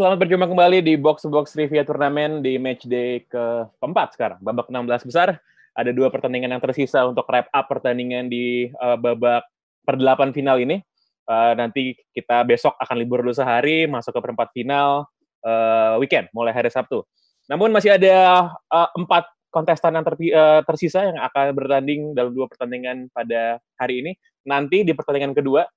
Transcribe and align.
Selamat 0.00 0.16
berjumpa 0.16 0.48
kembali 0.48 0.80
di 0.80 0.96
Box 0.96 1.28
Box 1.28 1.52
Trivia 1.52 1.84
Turnamen 1.84 2.40
di 2.40 2.56
match 2.56 2.88
day 2.88 3.20
keempat 3.28 4.16
sekarang, 4.16 4.40
babak 4.40 4.72
16 4.72 5.04
besar. 5.04 5.36
Ada 5.76 5.92
dua 5.92 6.08
pertandingan 6.08 6.56
yang 6.56 6.62
tersisa 6.64 7.04
untuk 7.04 7.28
wrap 7.28 7.52
up 7.52 7.68
pertandingan 7.68 8.32
di 8.32 8.72
uh, 8.80 8.96
babak 8.96 9.44
perdelapan 9.84 10.32
final 10.32 10.56
ini. 10.56 10.80
Uh, 11.28 11.52
nanti 11.52 12.00
kita 12.16 12.48
besok 12.48 12.80
akan 12.80 12.96
libur 12.96 13.20
dulu 13.20 13.36
sehari, 13.36 13.84
masuk 13.84 14.16
ke 14.16 14.20
perempat 14.24 14.48
final 14.56 15.04
uh, 15.44 16.00
weekend, 16.00 16.32
mulai 16.32 16.56
hari 16.56 16.72
Sabtu. 16.72 17.04
Namun 17.52 17.68
masih 17.68 18.00
ada 18.00 18.48
uh, 18.72 18.88
empat 18.96 19.28
kontestan 19.52 20.00
yang 20.00 20.04
terpi, 20.08 20.32
uh, 20.32 20.64
tersisa 20.64 21.12
yang 21.12 21.20
akan 21.28 21.52
bertanding 21.52 22.16
dalam 22.16 22.32
dua 22.32 22.48
pertandingan 22.48 23.12
pada 23.12 23.60
hari 23.76 24.00
ini. 24.00 24.16
Nanti 24.48 24.80
di 24.80 24.96
pertandingan 24.96 25.36
kedua 25.36 25.68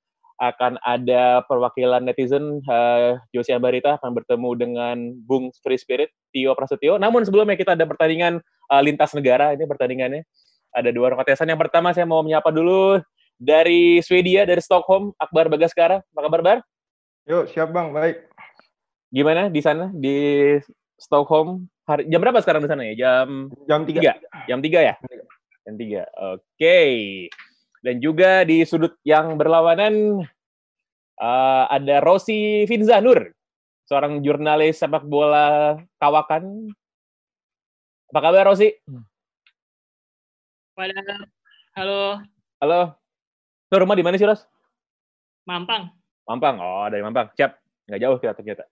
akan 0.43 0.75
ada 0.83 1.39
perwakilan 1.47 2.03
netizen 2.03 2.59
uh, 2.67 3.15
Josi 3.31 3.55
Ambarita 3.55 3.95
akan 3.95 4.11
bertemu 4.11 4.49
dengan 4.59 4.97
Bung 5.23 5.55
Free 5.63 5.79
Spirit 5.79 6.11
Tio 6.35 6.51
Prasetyo. 6.51 6.99
Namun 6.99 7.23
sebelumnya 7.23 7.55
kita 7.55 7.79
ada 7.79 7.87
pertandingan 7.87 8.43
uh, 8.67 8.81
lintas 8.83 9.15
negara 9.15 9.55
ini 9.55 9.63
pertandingannya. 9.63 10.27
Ada 10.75 10.91
dua 10.91 11.13
orang 11.13 11.23
kontesan. 11.23 11.47
Yang 11.47 11.69
pertama 11.69 11.95
saya 11.95 12.03
mau 12.03 12.19
menyapa 12.25 12.51
dulu 12.51 12.99
dari 13.39 14.03
Swedia 14.03 14.43
dari 14.43 14.59
Stockholm 14.59 15.15
Akbar 15.15 15.47
Bagaskara. 15.47 16.03
Apa 16.03 16.21
kabar 16.27 16.41
Bar? 16.43 16.57
Yuk, 17.23 17.47
siap 17.55 17.71
Bang, 17.71 17.95
baik. 17.95 18.27
Gimana 19.13 19.47
di 19.47 19.61
sana 19.63 19.93
di 19.95 20.57
Stockholm? 20.99 21.69
Hari, 21.87 22.07
jam 22.07 22.19
berapa 22.19 22.41
sekarang 22.43 22.65
di 22.65 22.69
sana 22.71 22.81
ya? 22.83 22.93
Jam 22.99 23.47
jam 23.69 23.87
3. 23.87 24.49
Jam 24.49 24.59
3 24.59 24.89
ya? 24.91 24.95
Jam 25.63 25.75
3. 25.77 25.79
Oke. 25.79 26.03
Okay. 26.57 26.91
Dan 27.83 27.99
juga 27.99 28.47
di 28.47 28.63
sudut 28.63 28.95
yang 29.03 29.35
berlawanan 29.35 30.23
uh, 31.19 31.65
ada 31.69 32.01
Rosi 32.01 32.65
Finzanur, 32.65 33.29
seorang 33.85 34.23
jurnalis 34.23 34.79
sepak 34.79 35.05
bola 35.05 35.77
kawakan. 35.99 36.71
Apa 38.13 38.19
kabar 38.21 38.53
Rosi? 38.53 38.69
Halo. 41.73 42.21
Halo. 42.61 42.81
Tuh 43.69 43.79
rumah 43.81 43.97
di 43.97 44.05
mana 44.05 44.17
sih, 44.17 44.29
Ros? 44.29 44.45
Mampang. 45.49 45.89
Mampang. 46.29 46.55
Oh, 46.61 46.85
dari 46.89 47.01
Mampang. 47.01 47.33
Siap. 47.33 47.57
Nggak 47.83 47.99
jauh 47.99 48.17
kita 48.21 48.33
ternyata. 48.37 48.63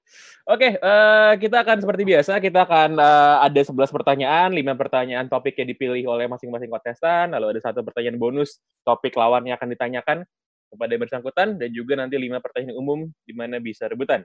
Oke, 0.47 0.80
uh, 0.80 1.36
kita 1.36 1.67
akan 1.67 1.84
seperti 1.84 2.08
biasa, 2.08 2.39
kita 2.39 2.64
akan 2.64 2.95
uh, 2.95 3.44
ada 3.44 3.59
11 3.59 3.92
pertanyaan, 3.92 4.56
5 4.56 4.72
pertanyaan 4.80 5.28
topik 5.28 5.59
yang 5.59 5.67
dipilih 5.67 6.08
oleh 6.08 6.31
masing-masing 6.31 6.72
kontestan, 6.72 7.36
lalu 7.36 7.52
ada 7.52 7.59
satu 7.59 7.84
pertanyaan 7.84 8.16
bonus, 8.16 8.64
topik 8.88 9.12
lawan 9.19 9.44
yang 9.44 9.59
akan 9.59 9.75
ditanyakan 9.75 10.23
kepada 10.72 10.96
yang 10.96 11.04
bersangkutan, 11.04 11.60
dan 11.60 11.70
juga 11.76 12.00
nanti 12.00 12.16
5 12.16 12.40
pertanyaan 12.40 12.78
umum 12.80 13.00
di 13.28 13.34
mana 13.36 13.60
bisa 13.60 13.92
rebutan. 13.92 14.24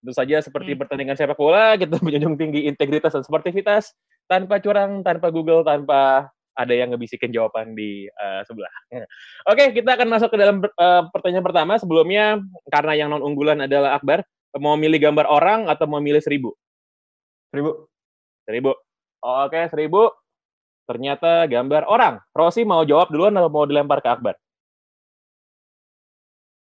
Tentu 0.00 0.12
saja 0.16 0.42
seperti 0.42 0.74
hmm. 0.74 0.80
pertandingan 0.82 1.14
sepak 1.14 1.38
bola, 1.38 1.78
kita 1.78 2.00
menjunjung 2.04 2.34
tinggi 2.34 2.66
integritas 2.66 3.14
dan 3.14 3.22
sportivitas, 3.22 3.94
tanpa 4.26 4.58
curang, 4.58 5.06
tanpa 5.06 5.30
Google, 5.30 5.62
tanpa 5.62 6.32
ada 6.58 6.74
yang 6.74 6.92
ngebisikin 6.92 7.30
jawaban 7.30 7.72
di 7.78 8.10
uh, 8.20 8.42
sebelah. 8.44 8.72
Oke, 9.50 9.72
kita 9.72 9.96
akan 9.96 10.08
masuk 10.10 10.28
ke 10.34 10.38
dalam 10.40 10.60
uh, 10.60 11.02
pertanyaan 11.14 11.46
pertama. 11.46 11.78
Sebelumnya, 11.78 12.42
karena 12.68 12.92
yang 12.98 13.08
non 13.08 13.22
unggulan 13.22 13.64
adalah 13.64 13.96
Akbar, 13.96 14.26
mau 14.58 14.74
milih 14.74 14.98
gambar 14.98 15.30
orang 15.30 15.70
atau 15.70 15.86
mau 15.86 16.02
milih 16.02 16.20
seribu? 16.20 16.52
Seribu. 17.54 17.86
Seribu. 18.44 18.72
Oke, 19.20 19.68
seribu. 19.70 20.10
Ternyata 20.90 21.46
gambar 21.46 21.86
orang. 21.86 22.18
Rosi 22.34 22.66
mau 22.66 22.82
jawab 22.82 23.14
duluan 23.14 23.36
atau 23.38 23.52
mau 23.52 23.62
dilempar 23.68 24.02
ke 24.02 24.10
Akbar? 24.10 24.34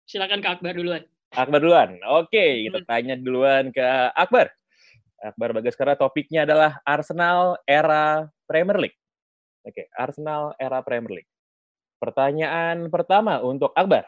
Silakan 0.06 0.38
ke 0.38 0.48
Akbar 0.48 0.78
duluan. 0.78 1.02
Akbar 1.34 1.58
duluan. 1.58 1.98
Oke, 2.14 2.70
kita 2.70 2.78
hmm. 2.78 2.86
tanya 2.86 3.14
duluan 3.18 3.74
ke 3.74 3.82
Akbar. 4.14 4.54
Akbar 5.18 5.50
Bagaskara 5.50 5.98
topiknya 5.98 6.46
adalah 6.46 6.78
Arsenal 6.86 7.58
era 7.66 8.30
Premier 8.46 8.78
League. 8.78 8.98
Oke, 9.66 9.90
Arsenal 9.98 10.54
era 10.62 10.78
Premier 10.86 11.20
League. 11.20 11.30
Pertanyaan 11.98 12.86
pertama 12.86 13.42
untuk 13.42 13.74
Akbar. 13.74 14.06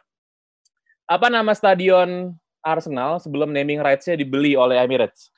Apa 1.10 1.26
nama 1.26 1.50
stadion 1.50 2.30
Arsenal 2.62 3.18
sebelum 3.18 3.50
naming 3.50 3.82
rights-nya 3.82 4.14
dibeli 4.14 4.54
oleh 4.54 4.78
Emirates? 4.78 5.34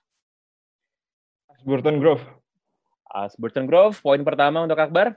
Ashburton 1.56 1.96
Grove. 1.96 2.20
Ashburton 3.08 3.64
Grove, 3.64 3.96
poin 4.04 4.20
pertama 4.20 4.60
untuk 4.60 4.76
Akbar. 4.76 5.16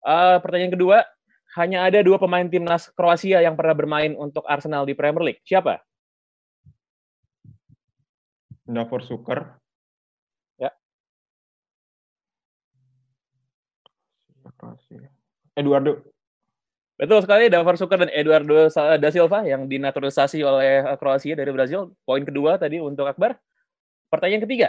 Uh, 0.00 0.40
pertanyaan 0.40 0.72
kedua, 0.72 1.04
hanya 1.56 1.84
ada 1.84 2.00
dua 2.00 2.16
pemain 2.16 2.48
timnas 2.48 2.88
Kroasia 2.96 3.44
yang 3.44 3.58
pernah 3.58 3.76
bermain 3.76 4.16
untuk 4.16 4.44
Arsenal 4.48 4.88
di 4.88 4.96
Premier 4.96 5.32
League. 5.32 5.42
Siapa? 5.44 5.80
Davor 8.64 9.04
Suker. 9.04 9.62
Eduardo. 15.52 16.00
Betul 16.96 17.18
sekali, 17.24 17.50
Davor 17.50 17.74
Suker 17.74 17.98
dan 17.98 18.10
Eduardo 18.14 18.70
da 18.72 19.08
Silva 19.10 19.42
yang 19.42 19.66
dinaturalisasi 19.66 20.38
oleh 20.40 20.86
Kroasia 20.96 21.34
dari 21.34 21.50
Brazil. 21.50 21.92
Poin 22.06 22.22
kedua 22.22 22.56
tadi 22.56 22.78
untuk 22.78 23.10
Akbar. 23.10 23.36
Pertanyaan 24.08 24.44
ketiga. 24.44 24.68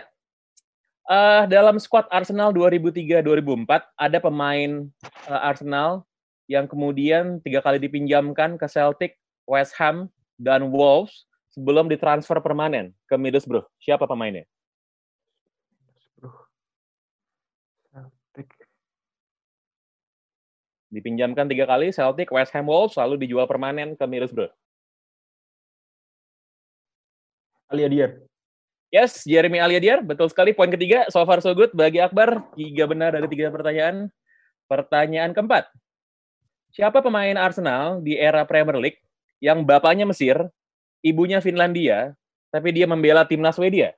Uh, 1.03 1.44
dalam 1.51 1.75
skuad 1.83 2.07
Arsenal 2.07 2.55
2003-2004 2.55 3.67
ada 4.00 4.17
pemain 4.23 4.88
uh, 5.27 5.41
Arsenal 5.44 6.07
yang 6.48 6.68
kemudian 6.68 7.40
tiga 7.44 7.64
kali 7.64 7.80
dipinjamkan 7.80 8.59
ke 8.59 8.68
Celtic, 8.68 9.16
West 9.48 9.76
Ham, 9.80 10.12
dan 10.36 10.74
Wolves 10.74 11.28
sebelum 11.54 11.88
ditransfer 11.88 12.42
permanen 12.42 12.92
ke 13.08 13.16
Middlesbrough. 13.16 13.66
Siapa 13.80 14.09
pemainnya? 14.09 14.44
Dipinjamkan 20.94 21.50
tiga 21.50 21.66
kali, 21.66 21.90
Celtic, 21.90 22.30
West 22.30 22.54
Ham 22.54 22.70
Wolves, 22.70 22.98
lalu 22.98 23.25
dijual 23.25 23.50
permanen 23.50 23.98
ke 23.98 24.06
Middlesbrough. 24.06 24.52
Aliadiar. 27.74 28.22
Yes, 28.94 29.25
Jeremy 29.25 29.58
Aliadiar, 29.58 30.06
betul 30.06 30.30
sekali. 30.30 30.54
Poin 30.54 30.70
ketiga, 30.70 31.10
so 31.10 31.25
far 31.25 31.42
so 31.42 31.50
good 31.58 31.74
bagi 31.74 31.98
Akbar. 31.98 32.46
Tiga 32.54 32.86
benar 32.86 33.18
dari 33.18 33.25
tiga 33.25 33.50
pertanyaan. 33.50 34.06
Pertanyaan 34.70 35.34
keempat. 35.34 35.66
Siapa 36.73 37.06
pemain 37.06 37.38
Arsenal 37.38 38.01
di 38.01 38.17
era 38.17 38.41
Premier 38.50 38.81
League 38.81 38.97
yang 39.38 39.61
bapaknya 39.61 40.09
Mesir, 40.09 40.41
ibunya 41.06 41.38
Finlandia, 41.38 42.17
tapi 42.50 42.73
dia 42.73 42.89
membela 42.89 43.29
timnas 43.29 43.61
Swedia? 43.61 43.94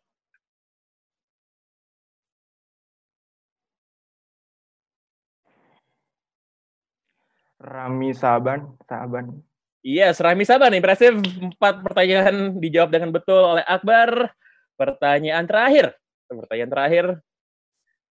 Rami 7.64 8.12
Saban, 8.12 8.76
Saban. 8.86 9.40
Iya, 9.80 10.12
yes, 10.12 10.20
Rami 10.20 10.44
Saban. 10.44 10.76
Impresif. 10.76 11.16
Empat 11.16 11.80
pertanyaan 11.80 12.60
dijawab 12.60 12.92
dengan 12.92 13.10
betul 13.16 13.40
oleh 13.40 13.64
Akbar. 13.64 14.36
Pertanyaan 14.76 15.48
terakhir. 15.48 15.96
Pertanyaan 16.28 16.72
terakhir. 16.74 17.06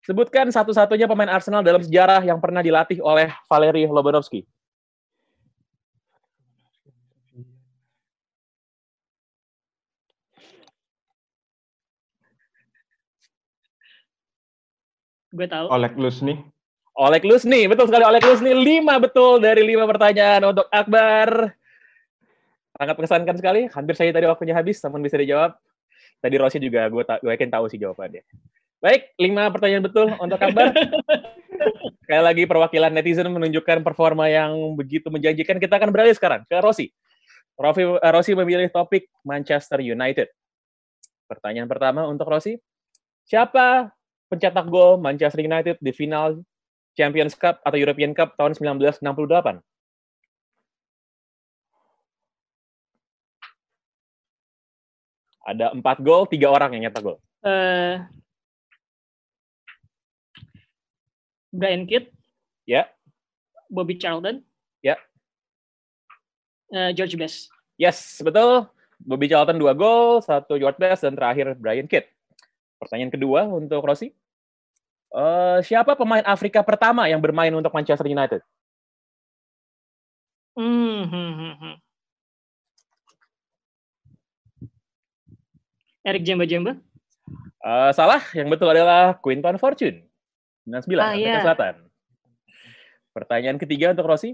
Sebutkan 0.04 0.52
satu-satunya 0.52 1.08
pemain 1.08 1.32
Arsenal 1.32 1.64
dalam 1.64 1.84
sejarah 1.84 2.24
yang 2.24 2.40
pernah 2.40 2.60
dilatih 2.60 3.00
oleh 3.00 3.32
Valery 3.48 3.88
Lobanovsky. 3.88 4.44
Gue 15.34 15.50
tahu. 15.50 15.66
Oleg 15.74 15.98
Lusni. 15.98 16.38
Oleg 16.94 17.26
Lusni, 17.26 17.66
betul 17.66 17.90
sekali 17.90 18.06
Oleg 18.06 18.22
Lusni. 18.22 18.54
Lima 18.54 19.02
betul 19.02 19.42
dari 19.42 19.66
lima 19.66 19.90
pertanyaan 19.90 20.54
untuk 20.54 20.70
Akbar. 20.70 21.58
Sangat 22.78 22.96
mengesankan 23.02 23.36
sekali. 23.42 23.62
Hampir 23.74 23.98
saya 23.98 24.14
tadi 24.14 24.30
waktunya 24.30 24.54
habis, 24.54 24.78
namun 24.86 25.02
bisa 25.02 25.18
dijawab. 25.18 25.58
Tadi 26.22 26.36
Rosi 26.40 26.56
juga 26.62 26.88
gue, 26.88 27.04
gue 27.04 27.32
yakin 27.36 27.52
tahu 27.52 27.68
sih 27.68 27.76
jawabannya. 27.76 28.24
Baik, 28.80 29.12
lima 29.20 29.52
pertanyaan 29.52 29.84
betul 29.84 30.08
untuk 30.16 30.40
Akbar. 30.40 30.72
Sekali 32.04 32.24
lagi 32.24 32.44
perwakilan 32.48 32.92
netizen 32.92 33.28
menunjukkan 33.32 33.84
performa 33.84 34.32
yang 34.32 34.76
begitu 34.76 35.12
menjanjikan. 35.12 35.60
Kita 35.60 35.80
akan 35.80 35.92
beralih 35.92 36.16
sekarang 36.16 36.48
ke 36.48 36.56
Rosi. 36.64 36.92
Rossi, 37.54 37.84
uh, 37.86 38.12
Rossi 38.12 38.34
memilih 38.34 38.68
topik 38.72 39.08
Manchester 39.24 39.80
United. 39.80 40.28
Pertanyaan 41.30 41.70
pertama 41.70 42.08
untuk 42.10 42.28
Rossi. 42.28 42.60
Siapa 43.24 43.88
pencetak 44.34 44.66
gol 44.66 44.98
Manchester 44.98 45.46
United 45.46 45.78
di 45.78 45.94
final 45.94 46.42
Champions 46.98 47.38
Cup 47.38 47.62
atau 47.62 47.78
European 47.78 48.18
Cup 48.18 48.34
tahun 48.34 48.58
1968? 48.58 49.62
Ada 55.44 55.76
empat 55.76 56.02
gol, 56.02 56.26
tiga 56.26 56.50
orang 56.50 56.74
yang 56.74 56.90
nyetak 56.90 57.04
gol. 57.04 57.22
Eh, 57.44 58.02
Brian 61.54 61.86
Kidd. 61.86 62.10
Ya. 62.66 62.90
Bobby 63.70 64.00
Charlton. 64.00 64.42
Ya. 64.82 64.98
Eh, 66.74 66.96
George 66.98 67.20
Best. 67.20 67.54
Yes, 67.78 68.18
betul. 68.26 68.66
Bobby 69.04 69.28
Charlton 69.28 69.60
dua 69.60 69.76
gol, 69.76 70.24
satu 70.24 70.56
George 70.56 70.80
Best, 70.80 71.04
dan 71.04 71.14
terakhir 71.14 71.54
Brian 71.60 71.86
Kidd. 71.86 72.08
Pertanyaan 72.80 73.12
kedua 73.12 73.46
untuk 73.52 73.84
Rossi. 73.84 74.16
Uh, 75.14 75.62
siapa 75.62 75.94
pemain 75.94 76.26
Afrika 76.26 76.66
pertama 76.66 77.06
yang 77.06 77.22
bermain 77.22 77.54
untuk 77.54 77.70
Manchester 77.70 78.10
United? 78.10 78.42
Hmm, 80.58 81.06
hmm, 81.06 81.32
hmm, 81.38 81.56
hmm. 81.62 81.76
Eric 86.02 86.26
Jemba 86.26 86.50
Jemba. 86.50 86.82
Uh, 87.62 87.94
salah, 87.94 88.26
yang 88.34 88.50
betul 88.50 88.68
adalah 88.74 89.16
Quinton 89.22 89.62
Fortune. 89.62 90.04
99, 90.66 90.98
Ah, 90.98 91.14
Afrika 91.14 91.30
iya. 91.30 91.44
Selatan. 91.46 91.76
Pertanyaan 93.14 93.58
ketiga 93.62 93.94
untuk 93.94 94.10
Rossi. 94.10 94.34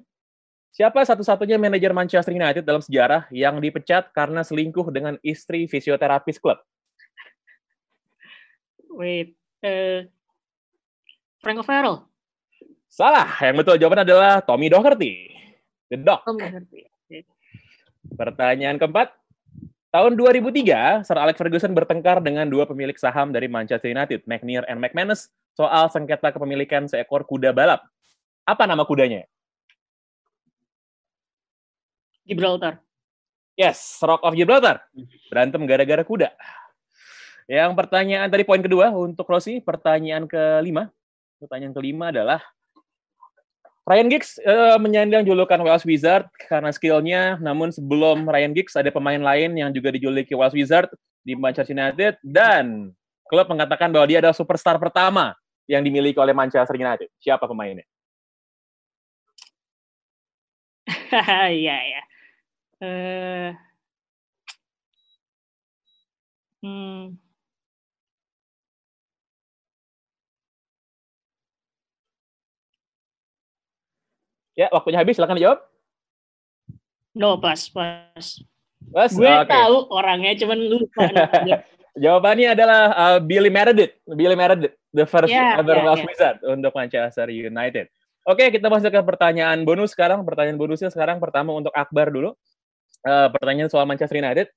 Siapa 0.71 1.01
satu-satunya 1.03 1.59
manajer 1.59 1.91
Manchester 1.91 2.31
United 2.31 2.63
dalam 2.63 2.79
sejarah 2.79 3.27
yang 3.33 3.59
dipecat 3.59 4.15
karena 4.15 4.47
selingkuh 4.47 4.87
dengan 4.95 5.19
istri 5.25 5.67
fisioterapis 5.67 6.39
klub? 6.39 6.61
Wait. 8.95 9.35
Eh, 9.59 10.07
Frank 11.39 11.63
O'Farrell. 11.63 12.03
Salah, 12.89 13.29
yang 13.39 13.55
betul 13.55 13.79
jawaban 13.79 14.03
adalah 14.03 14.43
Tommy 14.43 14.67
Doherty. 14.67 15.31
The 15.89 15.97
Dog. 15.97 16.21
Oh, 16.27 16.35
nggak 16.35 16.51
ngerti. 16.59 16.79
Pertanyaan 18.13 18.77
keempat. 18.77 19.13
Tahun 19.89 20.13
2003, 20.13 21.01
Sir 21.01 21.17
Alex 21.17 21.33
Ferguson 21.41 21.73
bertengkar 21.73 22.21
dengan 22.21 22.45
dua 22.45 22.69
pemilik 22.69 22.93
saham 22.93 23.33
dari 23.33 23.49
Manchester 23.49 23.89
United, 23.89 24.21
McNair 24.29 24.61
and 24.69 24.77
McManus, 24.77 25.33
soal 25.57 25.89
sengketa 25.89 26.29
kepemilikan 26.29 26.85
seekor 26.85 27.25
kuda 27.25 27.49
balap. 27.49 27.81
Apa 28.45 28.69
nama 28.69 28.85
kudanya? 28.85 29.25
Gibraltar. 32.21 32.77
Yes, 33.57 33.97
Rock 34.05 34.21
of 34.21 34.37
Gibraltar. 34.37 34.85
Berantem 35.33 35.65
gara-gara 35.65 36.05
kuda. 36.05 36.29
Yang 37.49 37.73
pertanyaan 37.73 38.29
tadi 38.29 38.45
poin 38.45 38.61
kedua 38.61 38.93
untuk 38.93 39.25
Rossi, 39.25 39.57
pertanyaan 39.57 40.29
kelima. 40.29 40.93
Pertanyaan 41.39 41.71
kelima 41.71 42.11
adalah 42.11 42.43
Ryan 43.87 44.11
Giggs 44.11 44.37
eh, 44.43 44.77
menyandang 44.77 45.25
julukan 45.25 45.57
Wales 45.65 45.87
Wizard 45.87 46.29
karena 46.45 46.69
skillnya, 46.69 47.41
namun 47.41 47.73
sebelum 47.73 48.27
Ryan 48.27 48.53
Giggs 48.53 48.77
ada 48.77 48.93
pemain 48.93 49.17
lain 49.17 49.57
yang 49.57 49.73
juga 49.73 49.89
dijuluki 49.89 50.37
Wales 50.37 50.53
Wizard 50.53 50.91
di 51.25 51.33
Manchester 51.33 51.73
United 51.73 52.21
dan 52.21 52.93
klub 53.25 53.49
mengatakan 53.49 53.89
bahwa 53.89 54.05
dia 54.05 54.21
adalah 54.21 54.35
superstar 54.37 54.77
pertama 54.77 55.33
yang 55.65 55.81
dimiliki 55.81 56.19
oleh 56.21 56.35
Manchester 56.37 56.77
United. 56.77 57.09
Siapa 57.17 57.49
pemainnya? 57.49 57.87
Iya, 61.49 61.77
ya. 61.89 62.01
Hmm, 66.61 67.17
Ya, 74.59 74.67
waktunya 74.75 74.99
habis, 74.99 75.15
silakan 75.15 75.39
dijawab. 75.39 75.59
no, 77.15 77.39
pas, 77.39 77.71
pas. 77.71 78.43
Mas, 78.91 79.11
Gue 79.15 79.27
oke. 79.27 79.47
tahu 79.47 79.87
orangnya, 79.91 80.35
cuman 80.35 80.59
lupa. 80.59 81.03
namanya. 81.15 81.63
Jawabannya 81.95 82.47
adalah 82.55 82.81
uh, 82.91 83.19
Billy 83.23 83.47
Meredith. 83.47 83.95
Billy 84.03 84.35
Meredith, 84.35 84.75
the 84.91 85.07
first 85.07 85.31
Ya, 85.31 85.59
ever 85.59 85.79
ya, 85.79 85.83
Wales 85.83 86.03
ya. 86.03 86.07
Wizard 86.07 86.37
untuk 86.43 86.71
Manchester 86.75 87.27
United. 87.31 87.87
Oke, 88.27 88.51
kita 88.51 88.67
masuk 88.67 88.91
ke 88.91 89.01
pertanyaan 89.03 89.63
bonus 89.63 89.95
sekarang. 89.95 90.21
Pertanyaan 90.27 90.59
bonusnya 90.59 90.91
sekarang 90.91 91.17
pertama 91.23 91.55
untuk 91.55 91.73
Akbar 91.75 92.11
dulu. 92.11 92.35
Eh, 93.03 93.27
pertanyaan 93.31 93.71
soal 93.71 93.87
Manchester 93.87 94.19
United. 94.19 94.47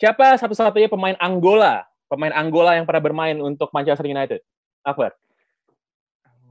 Siapa 0.00 0.36
satu-satunya 0.40 0.88
pemain 0.88 1.14
Angola, 1.20 1.84
pemain 2.08 2.32
Angola 2.32 2.76
yang 2.76 2.88
pernah 2.88 3.04
bermain 3.04 3.36
untuk 3.36 3.68
Manchester 3.72 4.08
United? 4.08 4.40
Akbar. 4.80 5.12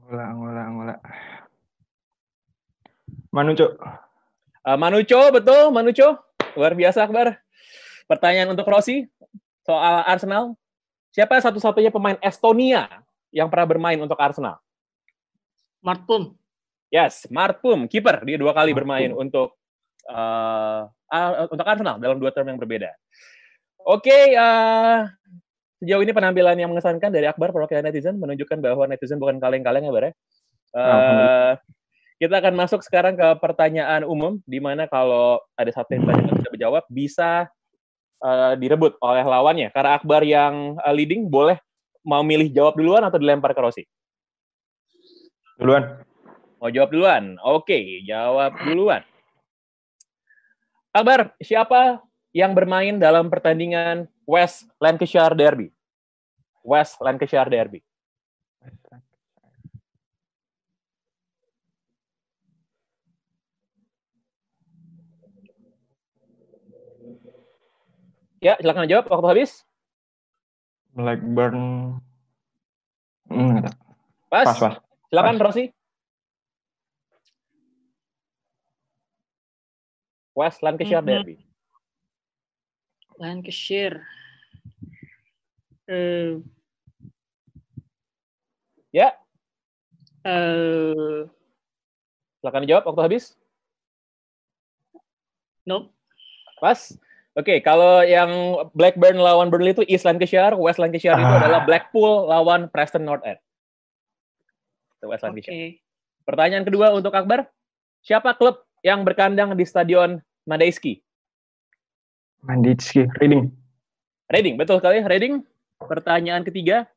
Angola, 0.06 0.22
Angola, 0.26 0.60
Angola. 0.64 0.94
Manu, 3.30 3.54
Cuk. 3.54 3.78
Eh, 4.60 4.76
Manucho, 4.76 5.20
betul, 5.30 5.70
Manucho. 5.70 6.18
Luar 6.58 6.74
biasa, 6.74 7.06
Akbar. 7.06 7.38
Pertanyaan 8.10 8.50
untuk 8.50 8.66
Rossi 8.66 9.06
soal 9.62 10.02
Arsenal. 10.02 10.58
Siapa 11.14 11.38
satu-satunya 11.38 11.94
pemain 11.94 12.18
Estonia 12.18 12.90
yang 13.30 13.46
pernah 13.46 13.66
bermain 13.70 13.98
untuk 14.02 14.18
Arsenal? 14.18 14.58
Mart 15.78 16.02
Pum. 16.04 16.34
Yes, 16.90 17.30
Marpum, 17.30 17.86
kiper. 17.86 18.26
Dia 18.26 18.34
dua 18.34 18.50
kali 18.50 18.74
Marpum. 18.74 18.78
bermain 18.82 19.10
untuk 19.14 19.54
eh, 20.10 20.82
ah, 20.90 21.46
untuk 21.46 21.66
Arsenal 21.66 22.02
dalam 22.02 22.18
dua 22.18 22.34
term 22.34 22.50
yang 22.50 22.58
berbeda. 22.58 22.90
Oke, 23.86 24.34
eh, 24.34 24.98
sejauh 25.78 26.02
ini 26.02 26.10
penampilan 26.10 26.58
yang 26.58 26.74
mengesankan 26.74 27.14
dari 27.14 27.30
Akbar 27.30 27.54
perwakilan 27.54 27.86
netizen 27.86 28.18
menunjukkan 28.18 28.58
bahwa 28.58 28.90
netizen 28.90 29.22
bukan 29.22 29.38
kaleng-kaleng 29.38 29.86
ya, 29.86 29.92
Bar. 29.94 30.04
ya. 30.10 30.12
Kita 32.20 32.36
akan 32.36 32.52
masuk 32.52 32.84
sekarang 32.84 33.16
ke 33.16 33.28
pertanyaan 33.40 34.04
umum, 34.04 34.44
di 34.44 34.60
mana 34.60 34.84
kalau 34.84 35.40
ada 35.56 35.72
satu 35.72 35.96
yang 35.96 36.04
tadi 36.04 36.20
nggak 36.20 36.36
bisa 36.36 36.50
menjawab, 36.52 36.84
bisa 36.92 37.30
eh, 38.20 38.52
direbut 38.60 39.00
oleh 39.00 39.24
lawannya. 39.24 39.72
Karena 39.72 39.96
Akbar 39.96 40.20
yang 40.20 40.76
eh, 40.76 40.92
leading, 40.92 41.32
boleh 41.32 41.56
mau 42.04 42.20
milih 42.20 42.52
jawab 42.52 42.76
duluan 42.76 43.08
atau 43.08 43.16
dilempar 43.16 43.56
ke 43.56 43.60
Rossi? 43.64 43.84
Duluan. 45.56 46.04
Mau 46.60 46.68
jawab 46.68 46.92
duluan? 46.92 47.40
Oke, 47.40 48.04
jawab 48.04 48.52
duluan. 48.68 49.00
Akbar, 50.92 51.32
siapa 51.40 52.04
yang 52.36 52.52
bermain 52.52 53.00
dalam 53.00 53.32
pertandingan 53.32 54.04
West 54.28 54.68
Lancashire 54.76 55.32
Derby? 55.32 55.72
West 56.60 57.00
Lancashire 57.00 57.48
Derby. 57.48 57.80
Ya, 68.40 68.56
silakan 68.56 68.88
jawab. 68.88 69.06
Waktu 69.12 69.26
habis. 69.28 69.52
Blackburn. 70.96 72.00
Hmm. 73.28 73.62
Pas. 74.32 74.44
Pas, 74.48 74.56
pas. 74.58 74.74
Silakan, 75.12 75.36
Pas. 75.38 75.44
Rossi. 75.52 75.64
West 80.34 80.64
Lancashire 80.64 81.04
Mhm. 81.04 81.08
Derby. 81.08 81.36
Lancashire. 83.20 84.00
Eh, 85.90 86.38
Ya, 88.90 89.14
eh, 90.26 91.22
silakan 92.42 92.66
dijawab. 92.66 92.90
Waktu 92.90 93.02
habis. 93.06 93.24
nope. 95.62 95.94
Pas. 96.58 96.98
Oke, 97.38 97.62
kalau 97.62 98.02
yang 98.02 98.30
Blackburn 98.74 99.14
lawan 99.14 99.54
Burnley 99.54 99.70
itu 99.70 99.86
East 99.86 100.02
Lancashire, 100.02 100.58
West 100.58 100.82
Lancashire 100.82 101.14
itu 101.14 101.30
Ah. 101.30 101.38
adalah 101.38 101.60
Blackpool 101.62 102.26
lawan 102.26 102.66
Preston 102.66 103.06
North 103.06 103.22
End. 103.22 103.38
Itu 104.98 105.06
West 105.06 105.22
Oke. 105.22 105.38
Lancashire. 105.38 105.78
Pertanyaan 106.26 106.66
kedua 106.66 106.90
untuk 106.90 107.14
Akbar. 107.14 107.46
Siapa 108.02 108.34
klub 108.34 108.66
yang 108.82 109.06
berkandang 109.06 109.54
di 109.54 109.62
Stadion 109.62 110.18
Madejski? 110.44 110.98
Manditski. 112.42 113.06
Reading. 113.20 113.52
Reading, 114.32 114.54
betul 114.56 114.80
sekali, 114.80 115.04
Reading. 115.04 115.44
Pertanyaan 115.80 116.42
ketiga. 116.42 116.88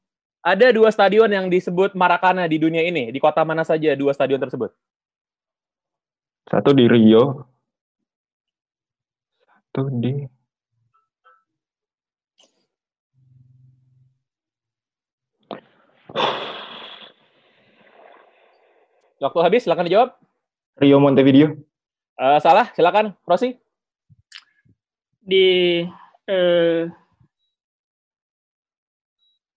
Ada 0.44 0.76
dua 0.76 0.92
stadion 0.92 1.32
yang 1.32 1.48
disebut 1.48 1.96
Maracana 1.96 2.52
di 2.52 2.60
dunia 2.60 2.84
ini. 2.84 3.16
Di 3.16 3.20
kota 3.20 3.48
mana 3.48 3.64
saja 3.64 3.96
dua 3.96 4.12
stadion 4.12 4.44
tersebut? 4.44 4.76
Satu 6.52 6.76
di 6.76 6.84
Rio. 6.84 7.48
Satu 9.74 9.90
di... 9.90 10.30
Waktu 19.18 19.40
habis, 19.42 19.66
silakan 19.66 19.90
dijawab. 19.90 20.14
Rio 20.78 21.02
Montevideo. 21.02 21.58
Eh, 22.22 22.38
salah, 22.38 22.70
silakan, 22.78 23.18
Rossi. 23.26 23.58
di 25.26 25.82
eh, 26.30 26.82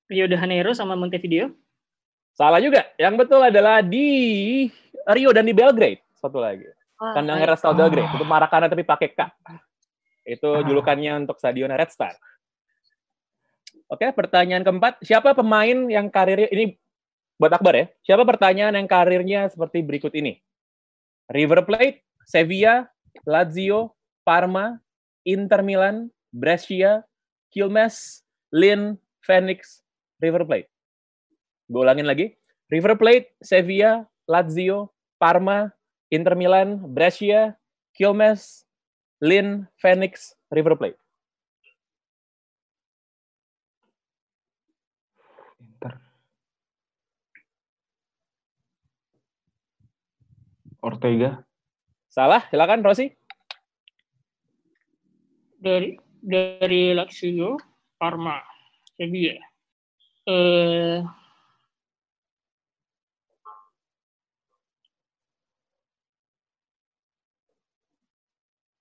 Rio 0.08 0.25
de 0.32 0.37
Janeiro 0.40 0.73
sama 0.73 0.96
Montevideo. 0.96 1.52
Salah 2.32 2.64
juga. 2.64 2.88
Yang 2.96 3.20
betul 3.20 3.44
adalah 3.44 3.85
di 3.85 4.08
Rio 5.12 5.37
dan 5.37 5.44
di 5.44 5.52
Belgrade. 5.52 6.00
Satu 6.16 6.40
lagi. 6.40 6.64
Kandangnya 6.96 7.52
Red 7.52 7.61
Star 7.61 7.76
Belgrade. 7.76 8.08
Itu 8.16 8.25
Maracana 8.25 8.64
tapi 8.64 8.80
pakai 8.80 9.12
K. 9.12 9.20
Itu 10.26 10.59
Ah. 10.59 10.66
julukannya 10.66 11.23
untuk 11.23 11.38
stadion 11.38 11.71
Red 11.71 11.95
Star. 11.95 12.18
Oke, 13.87 14.11
pertanyaan 14.11 14.66
keempat. 14.66 14.99
Siapa 15.06 15.30
pemain 15.38 15.87
yang 15.87 16.11
karirnya... 16.11 16.50
Ini 16.50 16.75
buat 17.38 17.54
Akbar 17.54 17.78
ya. 17.78 17.87
Siapa 18.02 18.26
pertanyaan 18.26 18.75
yang 18.75 18.90
karirnya 18.90 19.47
seperti 19.47 19.87
berikut 19.87 20.11
ini? 20.18 20.42
River 21.30 21.62
Plate, 21.62 22.02
Sevilla, 22.26 22.90
Lazio, 23.23 23.95
Parma, 24.26 24.83
Inter 25.23 25.62
Milan, 25.62 26.11
Brescia, 26.35 27.06
Quilmes, 27.54 28.26
Lin, 28.50 28.99
Phoenix, 29.23 29.87
River 30.18 30.42
Plate. 30.42 30.66
Gue 31.71 31.83
ulangin 31.87 32.11
lagi. 32.11 32.35
River 32.66 32.99
Plate, 32.99 33.30
Sevilla, 33.38 34.02
Lazio, 34.26 34.90
Parma, 35.23 35.71
Inter 36.11 36.35
Milan, 36.35 36.83
Brescia, 36.90 37.54
Quilmes, 37.95 38.65
Lin, 39.20 39.68
Phoenix, 39.80 40.37
River 40.50 40.76
Plate. 40.76 40.99
Inter. 45.61 46.00
Ortega. 50.82 51.44
Salah, 52.08 52.44
silakan 52.49 52.85
Rosi. 52.85 53.12
dari 55.66 55.99
dari 56.23 56.94
Lazio, 56.94 57.58
Parma, 57.99 58.38
Sevilla. 58.94 59.42
Eh, 60.26 61.02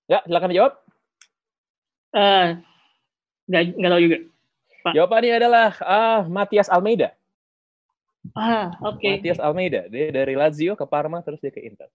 Ya, 0.06 0.22
silakan 0.22 0.50
dijawab. 0.54 0.72
eh, 2.16 2.46
nggak 3.50 3.62
nggak 3.76 3.90
tahu 3.92 4.02
juga. 4.02 4.18
Pak. 4.86 4.92
Jawabannya 4.94 5.34
adalah 5.34 5.68
ah, 5.82 6.20
Matias 6.30 6.70
Almeida. 6.70 7.10
Ah, 8.34 8.74
oke. 8.82 9.02
Matias 9.02 9.42
Almeida. 9.42 9.90
Dia 9.90 10.14
dari 10.14 10.38
Lazio 10.38 10.78
ke 10.78 10.86
Parma, 10.86 11.22
terus 11.26 11.42
dia 11.42 11.50
ke 11.50 11.62
Inter. 11.62 11.90